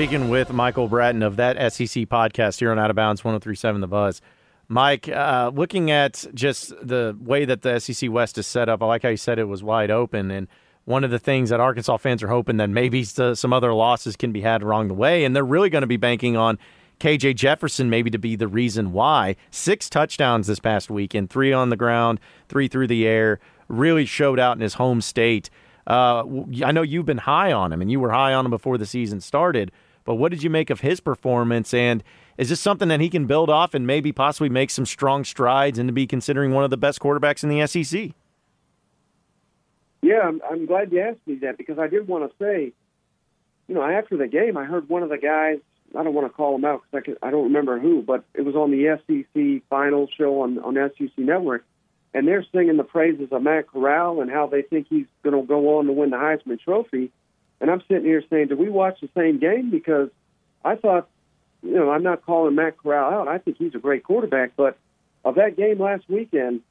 Speaking 0.00 0.30
with 0.30 0.50
Michael 0.50 0.88
Bratton 0.88 1.22
of 1.22 1.36
that 1.36 1.56
SEC 1.74 2.04
podcast 2.08 2.58
here 2.58 2.72
on 2.72 2.78
Out 2.78 2.88
of 2.88 2.96
Bounds 2.96 3.22
1037 3.22 3.82
The 3.82 3.86
Buzz. 3.86 4.22
Mike, 4.66 5.10
uh, 5.10 5.50
looking 5.54 5.90
at 5.90 6.24
just 6.32 6.70
the 6.80 7.14
way 7.20 7.44
that 7.44 7.60
the 7.60 7.78
SEC 7.78 8.10
West 8.10 8.38
is 8.38 8.46
set 8.46 8.70
up, 8.70 8.82
I 8.82 8.86
like 8.86 9.02
how 9.02 9.10
you 9.10 9.18
said 9.18 9.38
it 9.38 9.44
was 9.44 9.62
wide 9.62 9.90
open. 9.90 10.30
And 10.30 10.48
one 10.86 11.04
of 11.04 11.10
the 11.10 11.18
things 11.18 11.50
that 11.50 11.60
Arkansas 11.60 11.98
fans 11.98 12.22
are 12.22 12.28
hoping 12.28 12.56
that 12.56 12.70
maybe 12.70 13.04
some 13.04 13.52
other 13.52 13.74
losses 13.74 14.16
can 14.16 14.32
be 14.32 14.40
had 14.40 14.62
along 14.62 14.88
the 14.88 14.94
way. 14.94 15.22
And 15.22 15.36
they're 15.36 15.44
really 15.44 15.68
going 15.68 15.82
to 15.82 15.86
be 15.86 15.98
banking 15.98 16.34
on 16.34 16.58
KJ 16.98 17.36
Jefferson 17.36 17.90
maybe 17.90 18.08
to 18.08 18.18
be 18.18 18.36
the 18.36 18.48
reason 18.48 18.94
why. 18.94 19.36
Six 19.50 19.90
touchdowns 19.90 20.46
this 20.46 20.60
past 20.60 20.88
weekend, 20.88 21.28
three 21.28 21.52
on 21.52 21.68
the 21.68 21.76
ground, 21.76 22.20
three 22.48 22.68
through 22.68 22.86
the 22.86 23.06
air, 23.06 23.38
really 23.68 24.06
showed 24.06 24.38
out 24.38 24.56
in 24.56 24.62
his 24.62 24.72
home 24.72 25.02
state. 25.02 25.50
Uh, 25.86 26.24
I 26.64 26.72
know 26.72 26.80
you've 26.80 27.04
been 27.04 27.18
high 27.18 27.52
on 27.52 27.70
him, 27.70 27.82
and 27.82 27.90
you 27.90 28.00
were 28.00 28.12
high 28.12 28.32
on 28.32 28.46
him 28.46 28.50
before 28.50 28.78
the 28.78 28.86
season 28.86 29.20
started. 29.20 29.70
But 30.04 30.14
what 30.16 30.30
did 30.30 30.42
you 30.42 30.50
make 30.50 30.70
of 30.70 30.80
his 30.80 31.00
performance? 31.00 31.72
And 31.74 32.02
is 32.38 32.48
this 32.48 32.60
something 32.60 32.88
that 32.88 33.00
he 33.00 33.10
can 33.10 33.26
build 33.26 33.50
off 33.50 33.74
and 33.74 33.86
maybe 33.86 34.12
possibly 34.12 34.48
make 34.48 34.70
some 34.70 34.86
strong 34.86 35.24
strides 35.24 35.78
and 35.78 35.88
to 35.88 35.92
be 35.92 36.06
considering 36.06 36.52
one 36.52 36.64
of 36.64 36.70
the 36.70 36.76
best 36.76 37.00
quarterbacks 37.00 37.42
in 37.42 37.48
the 37.48 37.66
SEC? 37.66 38.12
Yeah, 40.02 40.20
I'm, 40.20 40.40
I'm 40.50 40.66
glad 40.66 40.92
you 40.92 41.00
asked 41.00 41.26
me 41.26 41.36
that 41.42 41.58
because 41.58 41.78
I 41.78 41.86
did 41.86 42.08
want 42.08 42.30
to 42.30 42.36
say, 42.42 42.72
you 43.68 43.74
know, 43.74 43.82
after 43.82 44.16
the 44.16 44.26
game, 44.26 44.56
I 44.56 44.64
heard 44.64 44.88
one 44.88 45.02
of 45.02 45.10
the 45.10 45.18
guys. 45.18 45.58
I 45.96 46.02
don't 46.02 46.14
want 46.14 46.26
to 46.26 46.32
call 46.32 46.54
him 46.54 46.64
out 46.64 46.82
because 46.90 47.16
I, 47.22 47.28
I 47.28 47.30
don't 47.30 47.44
remember 47.44 47.78
who, 47.78 48.02
but 48.02 48.24
it 48.34 48.42
was 48.42 48.54
on 48.54 48.70
the 48.70 48.98
SEC 49.06 49.68
final 49.68 50.08
show 50.16 50.42
on 50.42 50.58
on 50.60 50.74
SEC 50.96 51.10
Network, 51.18 51.64
and 52.14 52.26
they're 52.26 52.44
singing 52.52 52.76
the 52.76 52.84
praises 52.84 53.28
of 53.32 53.42
Matt 53.42 53.68
Corral 53.68 54.20
and 54.20 54.30
how 54.30 54.46
they 54.46 54.62
think 54.62 54.86
he's 54.88 55.06
going 55.22 55.38
to 55.38 55.46
go 55.46 55.78
on 55.78 55.86
to 55.86 55.92
win 55.92 56.10
the 56.10 56.16
Heisman 56.16 56.60
Trophy. 56.60 57.10
And 57.60 57.70
I'm 57.70 57.82
sitting 57.88 58.04
here 58.04 58.22
saying, 58.30 58.48
did 58.48 58.58
we 58.58 58.68
watch 58.68 59.00
the 59.00 59.08
same 59.14 59.38
game? 59.38 59.70
Because 59.70 60.08
I 60.64 60.76
thought, 60.76 61.08
you 61.62 61.74
know, 61.74 61.90
I'm 61.90 62.02
not 62.02 62.24
calling 62.24 62.54
Matt 62.54 62.78
Corral 62.78 63.12
out. 63.12 63.28
I 63.28 63.38
think 63.38 63.58
he's 63.58 63.74
a 63.74 63.78
great 63.78 64.02
quarterback, 64.02 64.52
but 64.56 64.78
of 65.24 65.34
that 65.34 65.56
game 65.56 65.78
last 65.78 66.04
weekend, 66.08 66.62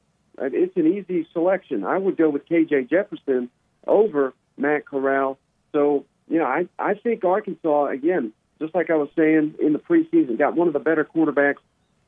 uh, 0.41 0.49
it's 0.51 0.75
an 0.77 0.87
easy 0.87 1.27
selection. 1.31 1.83
I 1.83 1.97
would 1.97 2.17
go 2.17 2.29
with 2.29 2.47
KJ 2.47 2.89
Jefferson 2.89 3.49
over 3.85 4.33
Matt 4.57 4.85
Corral. 4.85 5.37
So, 5.71 6.05
you 6.27 6.39
know, 6.39 6.45
I, 6.45 6.67
I 6.79 6.95
think 6.95 7.23
Arkansas, 7.23 7.87
again, 7.87 8.33
just 8.59 8.73
like 8.73 8.89
I 8.89 8.95
was 8.95 9.09
saying 9.15 9.55
in 9.61 9.73
the 9.73 9.79
preseason, 9.79 10.37
got 10.37 10.55
one 10.55 10.67
of 10.67 10.73
the 10.73 10.79
better 10.79 11.05
quarterbacks 11.05 11.61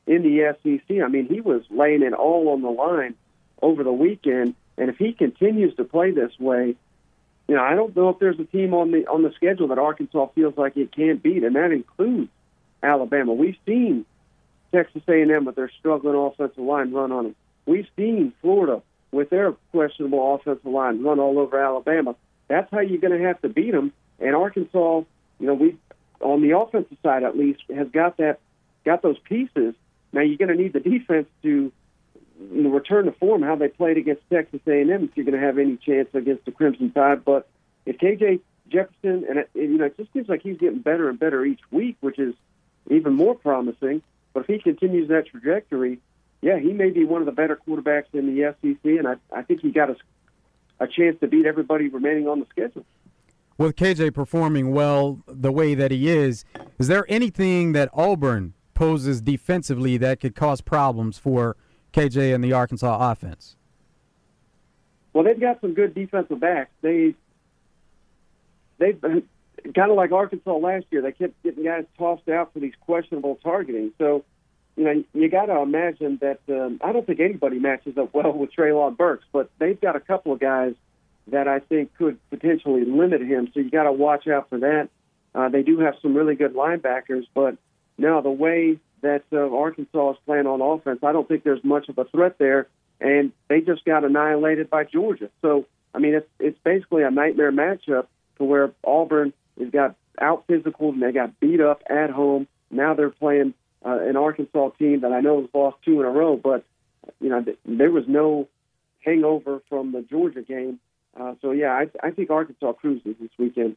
in 0.06 0.22
the 0.22 0.54
SEC. 0.62 1.02
I 1.02 1.08
mean, 1.08 1.26
he 1.26 1.40
was 1.40 1.62
laying 1.70 2.02
it 2.02 2.12
all 2.12 2.48
on 2.48 2.62
the 2.62 2.70
line 2.70 3.14
over 3.60 3.84
the 3.84 3.92
weekend. 3.92 4.54
And 4.76 4.90
if 4.90 4.96
he 4.96 5.12
continues 5.12 5.74
to 5.76 5.84
play 5.84 6.10
this 6.10 6.32
way, 6.38 6.76
you 7.52 7.58
know, 7.58 7.64
I 7.64 7.74
don't 7.74 7.94
know 7.94 8.08
if 8.08 8.18
there's 8.18 8.40
a 8.40 8.44
team 8.44 8.72
on 8.72 8.92
the 8.92 9.06
on 9.08 9.22
the 9.22 9.30
schedule 9.32 9.68
that 9.68 9.78
Arkansas 9.78 10.28
feels 10.34 10.56
like 10.56 10.74
it 10.78 10.90
can't 10.90 11.22
beat, 11.22 11.44
and 11.44 11.54
that 11.54 11.70
includes 11.70 12.30
Alabama. 12.82 13.34
We've 13.34 13.58
seen 13.66 14.06
Texas 14.74 15.02
A&M 15.06 15.44
with 15.44 15.56
their 15.56 15.70
struggling 15.78 16.16
offensive 16.16 16.64
line 16.64 16.94
run 16.94 17.12
on 17.12 17.24
them. 17.24 17.36
We've 17.66 17.86
seen 17.94 18.32
Florida 18.40 18.80
with 19.10 19.28
their 19.28 19.52
questionable 19.70 20.34
offensive 20.34 20.64
line 20.64 21.02
run 21.02 21.20
all 21.20 21.38
over 21.38 21.62
Alabama. 21.62 22.16
That's 22.48 22.70
how 22.70 22.80
you're 22.80 23.02
going 23.02 23.20
to 23.20 23.26
have 23.26 23.42
to 23.42 23.50
beat 23.50 23.72
them. 23.72 23.92
And 24.18 24.34
Arkansas, 24.34 25.02
you 25.38 25.46
know, 25.46 25.52
we 25.52 25.76
on 26.22 26.40
the 26.40 26.56
offensive 26.56 26.96
side 27.02 27.22
at 27.22 27.36
least 27.36 27.60
has 27.68 27.88
got 27.88 28.16
that 28.16 28.38
got 28.86 29.02
those 29.02 29.18
pieces. 29.18 29.74
Now 30.14 30.22
you're 30.22 30.38
going 30.38 30.56
to 30.56 30.62
need 30.62 30.72
the 30.72 30.80
defense 30.80 31.28
to 31.42 31.70
know, 32.50 32.70
return 32.70 33.06
to 33.06 33.12
form 33.12 33.42
how 33.42 33.56
they 33.56 33.68
played 33.68 33.96
against 33.96 34.22
Texas 34.30 34.60
A&M 34.66 34.90
if 34.90 35.10
you're 35.14 35.24
going 35.24 35.38
to 35.38 35.44
have 35.44 35.58
any 35.58 35.76
chance 35.76 36.08
against 36.14 36.44
the 36.44 36.52
Crimson 36.52 36.92
Tide. 36.92 37.24
But 37.24 37.48
if 37.86 37.98
KJ 37.98 38.40
Jefferson 38.68 39.24
and 39.28 39.38
it, 39.38 39.50
you 39.54 39.78
know, 39.78 39.86
it 39.86 39.96
just 39.96 40.12
seems 40.12 40.28
like 40.28 40.42
he's 40.42 40.58
getting 40.58 40.80
better 40.80 41.08
and 41.08 41.18
better 41.18 41.44
each 41.44 41.60
week, 41.70 41.96
which 42.00 42.18
is 42.18 42.34
even 42.90 43.14
more 43.14 43.34
promising. 43.34 44.02
But 44.32 44.40
if 44.40 44.46
he 44.46 44.58
continues 44.58 45.08
that 45.08 45.26
trajectory, 45.26 46.00
yeah, 46.40 46.58
he 46.58 46.72
may 46.72 46.90
be 46.90 47.04
one 47.04 47.22
of 47.22 47.26
the 47.26 47.32
better 47.32 47.58
quarterbacks 47.66 48.12
in 48.12 48.34
the 48.34 48.54
SEC, 48.60 48.78
and 48.84 49.06
I, 49.06 49.14
I 49.34 49.42
think 49.42 49.60
he 49.60 49.70
got 49.70 49.90
a, 49.90 49.96
a 50.80 50.88
chance 50.88 51.18
to 51.20 51.28
beat 51.28 51.46
everybody 51.46 51.88
remaining 51.88 52.26
on 52.26 52.40
the 52.40 52.46
schedule. 52.50 52.84
With 53.58 53.76
KJ 53.76 54.14
performing 54.14 54.72
well 54.72 55.22
the 55.26 55.52
way 55.52 55.74
that 55.74 55.90
he 55.90 56.08
is, 56.08 56.44
is 56.78 56.88
there 56.88 57.04
anything 57.08 57.72
that 57.72 57.90
Auburn 57.92 58.54
poses 58.74 59.20
defensively 59.20 59.96
that 59.98 60.18
could 60.18 60.34
cause 60.34 60.60
problems 60.60 61.18
for 61.18 61.56
KJ 61.92 62.34
and 62.34 62.42
the 62.42 62.52
Arkansas 62.52 63.10
offense? 63.10 63.56
Well, 65.12 65.24
they've 65.24 65.38
got 65.38 65.60
some 65.60 65.74
good 65.74 65.94
defensive 65.94 66.40
backs. 66.40 66.70
They 66.80 67.14
they've 68.78 69.00
been 69.00 69.22
kind 69.74 69.90
of 69.90 69.96
like 69.96 70.12
Arkansas 70.12 70.56
last 70.56 70.86
year. 70.90 71.02
They 71.02 71.12
kept 71.12 71.40
getting 71.42 71.64
guys 71.64 71.84
tossed 71.98 72.28
out 72.28 72.52
for 72.52 72.60
these 72.60 72.74
questionable 72.80 73.38
targeting. 73.42 73.92
So, 73.98 74.24
you 74.76 74.84
know, 74.84 75.04
you 75.12 75.28
got 75.28 75.46
to 75.46 75.60
imagine 75.60 76.18
that. 76.20 76.40
Um, 76.48 76.80
I 76.82 76.92
don't 76.92 77.06
think 77.06 77.20
anybody 77.20 77.58
matches 77.58 77.96
up 77.98 78.12
well 78.14 78.32
with 78.32 78.50
Treylon 78.52 78.96
Burks, 78.96 79.24
but 79.32 79.50
they've 79.58 79.80
got 79.80 79.96
a 79.96 80.00
couple 80.00 80.32
of 80.32 80.40
guys 80.40 80.74
that 81.28 81.46
I 81.46 81.60
think 81.60 81.94
could 81.96 82.18
potentially 82.30 82.84
limit 82.84 83.20
him. 83.20 83.48
So 83.54 83.60
you 83.60 83.70
got 83.70 83.84
to 83.84 83.92
watch 83.92 84.26
out 84.26 84.48
for 84.48 84.58
that. 84.58 84.88
Uh, 85.34 85.48
they 85.48 85.62
do 85.62 85.78
have 85.78 85.94
some 86.02 86.14
really 86.14 86.34
good 86.34 86.54
linebackers, 86.54 87.26
but 87.34 87.56
now 87.96 88.20
the 88.20 88.30
way 88.30 88.78
that 89.02 89.24
uh, 89.32 89.54
Arkansas 89.54 90.12
is 90.12 90.16
playing 90.24 90.46
on 90.46 90.60
offense, 90.60 91.00
I 91.02 91.12
don't 91.12 91.28
think 91.28 91.44
there's 91.44 91.62
much 91.62 91.88
of 91.88 91.98
a 91.98 92.04
threat 92.04 92.38
there. 92.38 92.68
And 93.00 93.32
they 93.48 93.60
just 93.60 93.84
got 93.84 94.04
annihilated 94.04 94.70
by 94.70 94.84
Georgia. 94.84 95.28
So, 95.42 95.66
I 95.94 95.98
mean, 95.98 96.14
it's 96.14 96.28
it's 96.38 96.58
basically 96.64 97.02
a 97.02 97.10
nightmare 97.10 97.52
matchup 97.52 98.06
to 98.38 98.44
where 98.44 98.72
Auburn 98.84 99.32
has 99.58 99.70
got 99.70 99.96
out 100.20 100.44
physical 100.46 100.90
and 100.90 101.02
they 101.02 101.12
got 101.12 101.38
beat 101.40 101.60
up 101.60 101.82
at 101.88 102.10
home. 102.10 102.46
Now 102.70 102.94
they're 102.94 103.10
playing 103.10 103.54
uh, 103.84 103.98
an 104.00 104.16
Arkansas 104.16 104.70
team 104.78 105.00
that 105.00 105.12
I 105.12 105.20
know 105.20 105.40
has 105.40 105.50
lost 105.52 105.78
two 105.84 106.00
in 106.00 106.06
a 106.06 106.10
row, 106.10 106.36
but 106.36 106.64
you 107.20 107.28
know 107.28 107.42
th- 107.42 107.58
there 107.64 107.90
was 107.90 108.04
no 108.06 108.48
hangover 109.00 109.60
from 109.68 109.92
the 109.92 110.02
Georgia 110.02 110.42
game. 110.42 110.78
Uh, 111.18 111.34
so 111.42 111.50
yeah, 111.50 111.72
I, 111.72 111.86
I 112.06 112.10
think 112.10 112.30
Arkansas 112.30 112.72
cruises 112.74 113.16
this 113.20 113.30
weekend. 113.38 113.76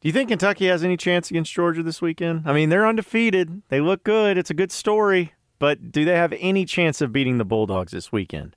Do 0.00 0.06
you 0.06 0.12
think 0.12 0.28
Kentucky 0.28 0.66
has 0.66 0.84
any 0.84 0.96
chance 0.96 1.28
against 1.28 1.52
Georgia 1.52 1.82
this 1.82 2.00
weekend? 2.00 2.42
I 2.46 2.52
mean, 2.52 2.68
they're 2.68 2.86
undefeated. 2.86 3.62
They 3.68 3.80
look 3.80 4.04
good. 4.04 4.38
It's 4.38 4.50
a 4.50 4.54
good 4.54 4.70
story. 4.70 5.32
But 5.58 5.90
do 5.90 6.04
they 6.04 6.14
have 6.14 6.32
any 6.38 6.64
chance 6.64 7.00
of 7.00 7.12
beating 7.12 7.38
the 7.38 7.44
Bulldogs 7.44 7.90
this 7.90 8.12
weekend? 8.12 8.54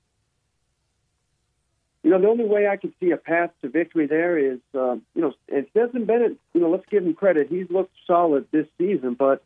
You 2.04 2.10
know, 2.10 2.20
the 2.20 2.28
only 2.28 2.44
way 2.44 2.68
I 2.68 2.76
can 2.76 2.94
see 3.00 3.10
a 3.10 3.16
path 3.16 3.50
to 3.62 3.68
victory 3.68 4.06
there 4.06 4.38
is, 4.38 4.60
uh, 4.72 4.94
you 5.14 5.22
know, 5.22 5.32
and 5.52 5.66
Stetson 5.70 6.04
Bennett, 6.04 6.36
you 6.54 6.60
know, 6.60 6.70
let's 6.70 6.84
give 6.88 7.04
him 7.04 7.14
credit. 7.14 7.48
He's 7.48 7.68
looked 7.70 7.94
solid 8.06 8.46
this 8.52 8.66
season, 8.78 9.14
but 9.14 9.42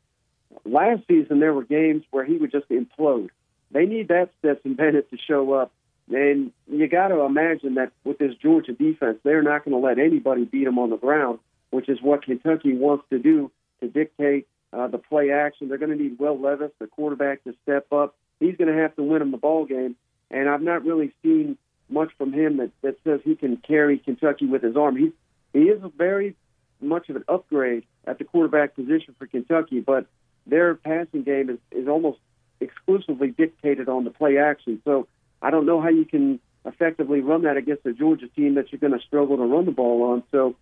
last 0.66 1.02
season 1.08 1.40
there 1.40 1.54
were 1.54 1.64
games 1.64 2.04
where 2.10 2.26
he 2.26 2.36
would 2.36 2.52
just 2.52 2.68
implode. 2.68 3.30
They 3.70 3.86
need 3.86 4.08
that 4.08 4.30
Stetson 4.38 4.74
Bennett 4.74 5.10
to 5.10 5.16
show 5.16 5.52
up. 5.54 5.72
And 6.10 6.52
you 6.70 6.88
got 6.88 7.08
to 7.08 7.20
imagine 7.20 7.74
that 7.74 7.92
with 8.04 8.18
this 8.18 8.34
Georgia 8.34 8.72
defense, 8.72 9.18
they're 9.22 9.42
not 9.42 9.64
going 9.64 9.72
to 9.72 9.86
let 9.86 9.98
anybody 9.98 10.44
beat 10.44 10.64
them 10.64 10.78
on 10.78 10.90
the 10.90 10.98
ground. 10.98 11.38
Which 11.70 11.88
is 11.88 12.00
what 12.00 12.24
Kentucky 12.24 12.74
wants 12.74 13.04
to 13.10 13.18
do 13.18 13.50
to 13.80 13.88
dictate 13.88 14.46
uh, 14.72 14.88
the 14.88 14.98
play 14.98 15.30
action. 15.30 15.68
They're 15.68 15.78
going 15.78 15.96
to 15.96 16.02
need 16.02 16.18
Will 16.18 16.38
Levis, 16.38 16.72
the 16.78 16.86
quarterback, 16.86 17.44
to 17.44 17.54
step 17.62 17.92
up. 17.92 18.14
He's 18.40 18.56
going 18.56 18.74
to 18.74 18.80
have 18.82 18.94
to 18.96 19.02
win 19.02 19.20
them 19.20 19.30
the 19.30 19.36
ball 19.38 19.64
game, 19.64 19.96
and 20.30 20.48
I've 20.48 20.62
not 20.62 20.84
really 20.84 21.12
seen 21.22 21.56
much 21.88 22.10
from 22.18 22.32
him 22.32 22.56
that, 22.58 22.70
that 22.82 22.96
says 23.04 23.20
he 23.24 23.36
can 23.36 23.56
carry 23.56 23.98
Kentucky 23.98 24.46
with 24.46 24.62
his 24.62 24.76
arm. 24.76 24.96
He 24.96 25.12
he 25.52 25.70
is 25.70 25.82
a 25.82 25.88
very 25.88 26.36
much 26.80 27.08
of 27.08 27.16
an 27.16 27.24
upgrade 27.28 27.84
at 28.06 28.18
the 28.18 28.24
quarterback 28.24 28.74
position 28.74 29.14
for 29.18 29.26
Kentucky, 29.26 29.80
but 29.80 30.06
their 30.46 30.74
passing 30.74 31.22
game 31.22 31.48
is, 31.48 31.58
is 31.70 31.88
almost 31.88 32.18
exclusively 32.60 33.28
dictated 33.28 33.88
on 33.88 34.04
the 34.04 34.10
play 34.10 34.38
action. 34.38 34.80
So 34.84 35.08
I 35.40 35.50
don't 35.50 35.66
know 35.66 35.80
how 35.80 35.88
you 35.88 36.04
can 36.04 36.40
effectively 36.64 37.20
run 37.20 37.42
that 37.42 37.56
against 37.56 37.86
a 37.86 37.92
Georgia 37.92 38.28
team 38.28 38.54
that 38.54 38.72
you're 38.72 38.78
going 38.78 38.98
to 38.98 39.04
struggle 39.04 39.36
to 39.36 39.44
run 39.44 39.64
the 39.64 39.72
ball 39.72 40.02
on. 40.02 40.22
So, 40.30 40.56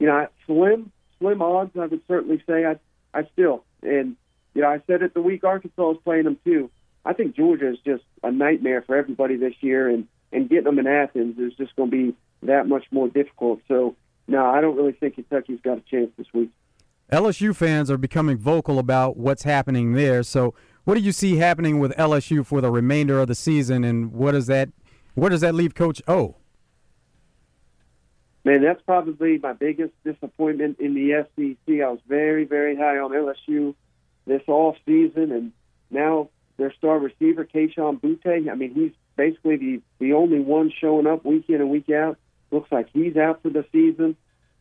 you 0.00 0.06
know, 0.06 0.26
slim, 0.46 0.90
slim 1.20 1.40
odds, 1.42 1.70
I 1.78 1.86
would 1.86 2.00
certainly 2.08 2.42
say. 2.48 2.64
I, 2.64 2.76
I 3.16 3.28
still, 3.32 3.62
and, 3.82 4.16
you 4.54 4.62
know, 4.62 4.68
I 4.68 4.82
said 4.86 5.02
it 5.02 5.14
the 5.14 5.22
week 5.22 5.44
Arkansas 5.44 5.82
was 5.82 5.98
playing 6.02 6.24
them 6.24 6.38
too. 6.42 6.70
I 7.04 7.12
think 7.12 7.36
Georgia 7.36 7.70
is 7.70 7.78
just 7.84 8.02
a 8.22 8.32
nightmare 8.32 8.82
for 8.82 8.96
everybody 8.96 9.36
this 9.36 9.54
year, 9.60 9.88
and, 9.88 10.08
and 10.32 10.48
getting 10.48 10.64
them 10.64 10.78
in 10.78 10.86
Athens 10.86 11.38
is 11.38 11.54
just 11.56 11.76
going 11.76 11.90
to 11.90 11.96
be 11.96 12.16
that 12.42 12.66
much 12.66 12.84
more 12.90 13.08
difficult. 13.08 13.60
So, 13.68 13.94
no, 14.26 14.44
I 14.44 14.60
don't 14.60 14.76
really 14.76 14.92
think 14.92 15.14
Kentucky's 15.14 15.60
got 15.62 15.78
a 15.78 15.82
chance 15.82 16.10
this 16.16 16.26
week. 16.32 16.50
LSU 17.12 17.54
fans 17.54 17.90
are 17.90 17.98
becoming 17.98 18.36
vocal 18.36 18.78
about 18.78 19.16
what's 19.16 19.42
happening 19.42 19.92
there. 19.92 20.22
So, 20.22 20.54
what 20.84 20.94
do 20.94 21.00
you 21.00 21.12
see 21.12 21.36
happening 21.36 21.78
with 21.78 21.92
LSU 21.96 22.44
for 22.44 22.60
the 22.60 22.70
remainder 22.70 23.20
of 23.20 23.28
the 23.28 23.34
season, 23.34 23.84
and 23.84 24.12
what 24.12 24.32
does 24.32 24.46
that 24.46 24.70
where 25.14 25.30
does 25.30 25.40
that 25.40 25.54
leave 25.54 25.74
Coach 25.74 26.00
O? 26.06 26.36
Man, 28.44 28.62
that's 28.62 28.80
probably 28.82 29.38
my 29.38 29.52
biggest 29.52 29.92
disappointment 30.02 30.80
in 30.80 30.94
the 30.94 31.26
SEC. 31.36 31.74
I 31.80 31.90
was 31.90 32.00
very, 32.08 32.44
very 32.44 32.74
high 32.74 32.98
on 32.98 33.10
LSU 33.10 33.74
this 34.26 34.42
off 34.46 34.76
season, 34.86 35.32
and 35.32 35.52
now 35.90 36.30
their 36.56 36.72
star 36.72 36.98
receiver, 36.98 37.44
Kayshon 37.44 38.00
Boutte. 38.00 38.50
I 38.50 38.54
mean, 38.54 38.74
he's 38.74 38.92
basically 39.16 39.56
the 39.56 39.82
the 39.98 40.12
only 40.14 40.40
one 40.40 40.72
showing 40.80 41.06
up 41.06 41.24
week 41.24 41.46
in 41.48 41.56
and 41.56 41.70
week 41.70 41.90
out. 41.90 42.16
Looks 42.50 42.72
like 42.72 42.88
he's 42.92 43.16
out 43.16 43.42
for 43.42 43.50
the 43.50 43.64
season. 43.72 44.16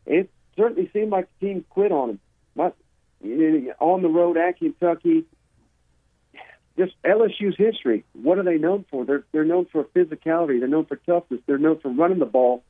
It 0.06 0.30
certainly 0.58 0.90
seemed 0.92 1.12
like 1.12 1.28
the 1.40 1.48
team 1.48 1.66
quit 1.70 1.92
on 1.92 2.12
him. 2.12 2.20
But 2.56 2.76
eh, 3.24 3.72
on 3.80 4.02
the 4.02 4.10
road 4.10 4.38
at 4.38 4.58
Kentucky, 4.60 5.26
just 6.78 6.94
LSU's 7.04 7.56
history. 7.58 8.06
What 8.14 8.38
are 8.38 8.44
they 8.44 8.58
known 8.58 8.86
for? 8.90 9.06
They're 9.06 9.24
they're 9.32 9.46
known 9.46 9.66
for 9.72 9.86
physicality. 9.86 10.60
They're 10.60 10.68
known 10.68 10.86
for 10.86 10.98
toughness. 10.98 11.42
They're 11.46 11.58
known 11.58 11.80
for 11.80 11.90
running 11.90 12.20
the 12.20 12.26
ball. 12.26 12.64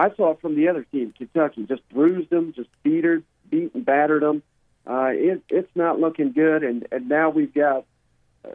I 0.00 0.10
saw 0.16 0.34
from 0.34 0.56
the 0.56 0.68
other 0.68 0.84
team, 0.84 1.12
Kentucky, 1.12 1.64
just 1.64 1.86
bruised 1.90 2.30
them, 2.30 2.54
just 2.56 2.70
beat 2.82 3.04
her, 3.04 3.22
beat 3.50 3.74
and 3.74 3.84
battered 3.84 4.22
them. 4.22 4.42
Uh, 4.86 5.10
it, 5.12 5.42
it's 5.50 5.70
not 5.74 6.00
looking 6.00 6.32
good, 6.32 6.64
and 6.64 6.88
and 6.90 7.06
now 7.06 7.28
we've 7.28 7.52
got 7.52 7.84
uh, 8.42 8.50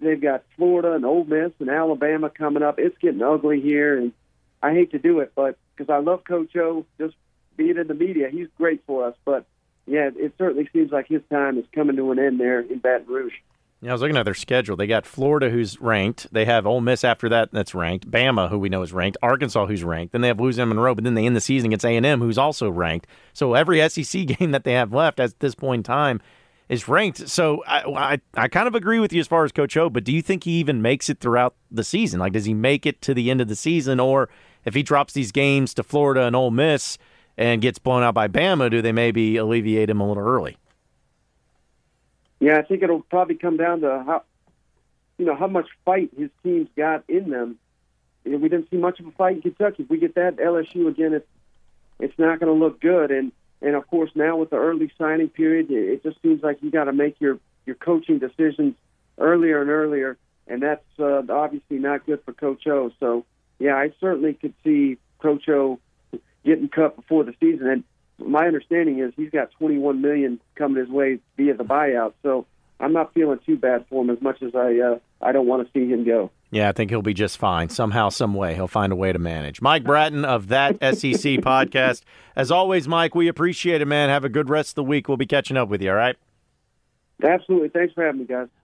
they've 0.00 0.20
got 0.22 0.44
Florida 0.56 0.94
and 0.94 1.04
Ole 1.04 1.24
Miss 1.24 1.52
and 1.60 1.68
Alabama 1.68 2.30
coming 2.30 2.62
up. 2.62 2.78
It's 2.78 2.96
getting 2.96 3.20
ugly 3.20 3.60
here, 3.60 3.98
and 3.98 4.14
I 4.62 4.72
hate 4.72 4.92
to 4.92 4.98
do 4.98 5.20
it, 5.20 5.32
but 5.34 5.58
because 5.76 5.92
I 5.92 5.98
love 5.98 6.24
Coach 6.24 6.56
O, 6.56 6.86
just 6.96 7.14
being 7.58 7.76
in 7.76 7.88
the 7.88 7.94
media, 7.94 8.30
he's 8.30 8.48
great 8.56 8.82
for 8.86 9.06
us. 9.06 9.14
But 9.26 9.44
yeah, 9.86 10.08
it 10.16 10.32
certainly 10.38 10.66
seems 10.72 10.92
like 10.92 11.08
his 11.08 11.20
time 11.30 11.58
is 11.58 11.66
coming 11.74 11.96
to 11.96 12.10
an 12.10 12.18
end 12.18 12.40
there 12.40 12.60
in 12.60 12.78
Baton 12.78 13.06
Rouge. 13.06 13.34
Yeah, 13.82 13.90
I 13.90 13.92
was 13.92 14.00
looking 14.00 14.16
at 14.16 14.24
their 14.24 14.34
schedule. 14.34 14.74
They 14.74 14.86
got 14.86 15.04
Florida, 15.04 15.50
who's 15.50 15.80
ranked. 15.80 16.28
They 16.32 16.46
have 16.46 16.66
Ole 16.66 16.80
Miss 16.80 17.04
after 17.04 17.28
that, 17.28 17.52
that's 17.52 17.74
ranked. 17.74 18.10
Bama, 18.10 18.48
who 18.48 18.58
we 18.58 18.70
know 18.70 18.80
is 18.82 18.92
ranked. 18.92 19.18
Arkansas, 19.22 19.66
who's 19.66 19.84
ranked. 19.84 20.12
Then 20.12 20.22
they 20.22 20.28
have 20.28 20.40
Louisiana 20.40 20.70
Monroe, 20.70 20.94
but 20.94 21.04
then 21.04 21.14
they 21.14 21.26
end 21.26 21.36
the 21.36 21.42
season 21.42 21.66
against 21.66 21.84
A 21.84 21.90
and 21.90 22.06
M, 22.06 22.20
who's 22.20 22.38
also 22.38 22.70
ranked. 22.70 23.06
So 23.34 23.52
every 23.52 23.86
SEC 23.88 24.26
game 24.38 24.52
that 24.52 24.64
they 24.64 24.72
have 24.72 24.92
left 24.94 25.20
at 25.20 25.38
this 25.40 25.54
point 25.54 25.80
in 25.80 25.82
time 25.82 26.20
is 26.70 26.88
ranked. 26.88 27.28
So 27.28 27.62
I, 27.66 27.82
I, 28.14 28.20
I 28.34 28.48
kind 28.48 28.66
of 28.66 28.74
agree 28.74 28.98
with 28.98 29.12
you 29.12 29.20
as 29.20 29.28
far 29.28 29.44
as 29.44 29.52
Coach 29.52 29.76
O, 29.76 29.90
but 29.90 30.04
do 30.04 30.12
you 30.12 30.22
think 30.22 30.44
he 30.44 30.52
even 30.52 30.80
makes 30.80 31.10
it 31.10 31.20
throughout 31.20 31.54
the 31.70 31.84
season? 31.84 32.18
Like, 32.18 32.32
does 32.32 32.46
he 32.46 32.54
make 32.54 32.86
it 32.86 33.02
to 33.02 33.14
the 33.14 33.30
end 33.30 33.42
of 33.42 33.48
the 33.48 33.56
season, 33.56 34.00
or 34.00 34.30
if 34.64 34.74
he 34.74 34.82
drops 34.82 35.12
these 35.12 35.32
games 35.32 35.74
to 35.74 35.82
Florida 35.82 36.22
and 36.22 36.34
Ole 36.34 36.50
Miss 36.50 36.96
and 37.36 37.60
gets 37.60 37.78
blown 37.78 38.02
out 38.02 38.14
by 38.14 38.26
Bama, 38.26 38.70
do 38.70 38.80
they 38.80 38.92
maybe 38.92 39.36
alleviate 39.36 39.90
him 39.90 40.00
a 40.00 40.08
little 40.08 40.26
early? 40.26 40.56
Yeah, 42.40 42.58
I 42.58 42.62
think 42.62 42.82
it'll 42.82 43.02
probably 43.02 43.36
come 43.36 43.56
down 43.56 43.80
to 43.80 44.02
how, 44.04 44.22
you 45.18 45.24
know, 45.24 45.34
how 45.34 45.46
much 45.46 45.68
fight 45.84 46.10
his 46.16 46.30
team's 46.42 46.68
got 46.76 47.04
in 47.08 47.30
them. 47.30 47.58
We 48.24 48.48
didn't 48.48 48.70
see 48.70 48.76
much 48.76 49.00
of 49.00 49.06
a 49.06 49.12
fight 49.12 49.36
in 49.36 49.42
Kentucky. 49.42 49.84
If 49.84 49.90
we 49.90 49.98
get 49.98 50.16
that 50.16 50.36
LSU 50.36 50.88
again, 50.88 51.14
it's 51.14 51.26
it's 51.98 52.18
not 52.18 52.40
going 52.40 52.52
to 52.52 52.64
look 52.64 52.80
good. 52.80 53.10
And 53.10 53.32
and 53.62 53.74
of 53.74 53.86
course 53.86 54.10
now 54.14 54.36
with 54.36 54.50
the 54.50 54.56
early 54.56 54.90
signing 54.98 55.28
period, 55.28 55.70
it 55.70 56.02
just 56.02 56.20
seems 56.22 56.42
like 56.42 56.58
you 56.60 56.70
got 56.70 56.84
to 56.84 56.92
make 56.92 57.20
your 57.20 57.38
your 57.64 57.76
coaching 57.76 58.18
decisions 58.18 58.74
earlier 59.16 59.60
and 59.60 59.70
earlier, 59.70 60.18
and 60.46 60.62
that's 60.62 60.84
uh, 60.98 61.22
obviously 61.30 61.78
not 61.78 62.04
good 62.04 62.22
for 62.24 62.32
Coach 62.32 62.66
O. 62.66 62.90
So 63.00 63.24
yeah, 63.58 63.76
I 63.76 63.92
certainly 64.00 64.34
could 64.34 64.54
see 64.64 64.98
Coach 65.20 65.48
O 65.48 65.78
getting 66.44 66.68
cut 66.68 66.96
before 66.96 67.24
the 67.24 67.34
season. 67.40 67.66
And 67.66 67.84
my 68.18 68.46
understanding 68.46 69.00
is 69.00 69.12
he's 69.16 69.30
got 69.30 69.50
21 69.52 70.00
million 70.00 70.40
coming 70.54 70.78
his 70.78 70.88
way 70.88 71.18
via 71.36 71.54
the 71.54 71.64
buyout. 71.64 72.14
So 72.22 72.46
I'm 72.80 72.92
not 72.92 73.12
feeling 73.14 73.38
too 73.44 73.56
bad 73.56 73.84
for 73.88 74.02
him 74.02 74.10
as 74.10 74.20
much 74.20 74.42
as 74.42 74.54
I 74.54 74.78
uh, 74.78 74.98
I 75.20 75.32
don't 75.32 75.46
want 75.46 75.66
to 75.66 75.72
see 75.72 75.90
him 75.90 76.04
go. 76.04 76.30
Yeah, 76.50 76.68
I 76.68 76.72
think 76.72 76.90
he'll 76.90 77.02
be 77.02 77.14
just 77.14 77.38
fine. 77.38 77.68
Somehow, 77.70 78.08
some 78.08 78.32
way, 78.32 78.54
he'll 78.54 78.68
find 78.68 78.92
a 78.92 78.96
way 78.96 79.12
to 79.12 79.18
manage. 79.18 79.60
Mike 79.60 79.82
Bratton 79.82 80.24
of 80.24 80.48
that 80.48 80.74
SEC 80.80 81.40
podcast. 81.40 82.02
As 82.36 82.50
always, 82.50 82.86
Mike, 82.86 83.14
we 83.14 83.26
appreciate 83.28 83.80
it, 83.80 83.86
man. 83.86 84.08
Have 84.10 84.24
a 84.24 84.28
good 84.28 84.48
rest 84.48 84.70
of 84.70 84.74
the 84.76 84.84
week. 84.84 85.08
We'll 85.08 85.16
be 85.16 85.26
catching 85.26 85.56
up 85.56 85.68
with 85.68 85.82
you. 85.82 85.90
All 85.90 85.96
right. 85.96 86.16
Absolutely. 87.22 87.70
Thanks 87.70 87.94
for 87.94 88.04
having 88.04 88.20
me, 88.20 88.26
guys. 88.26 88.48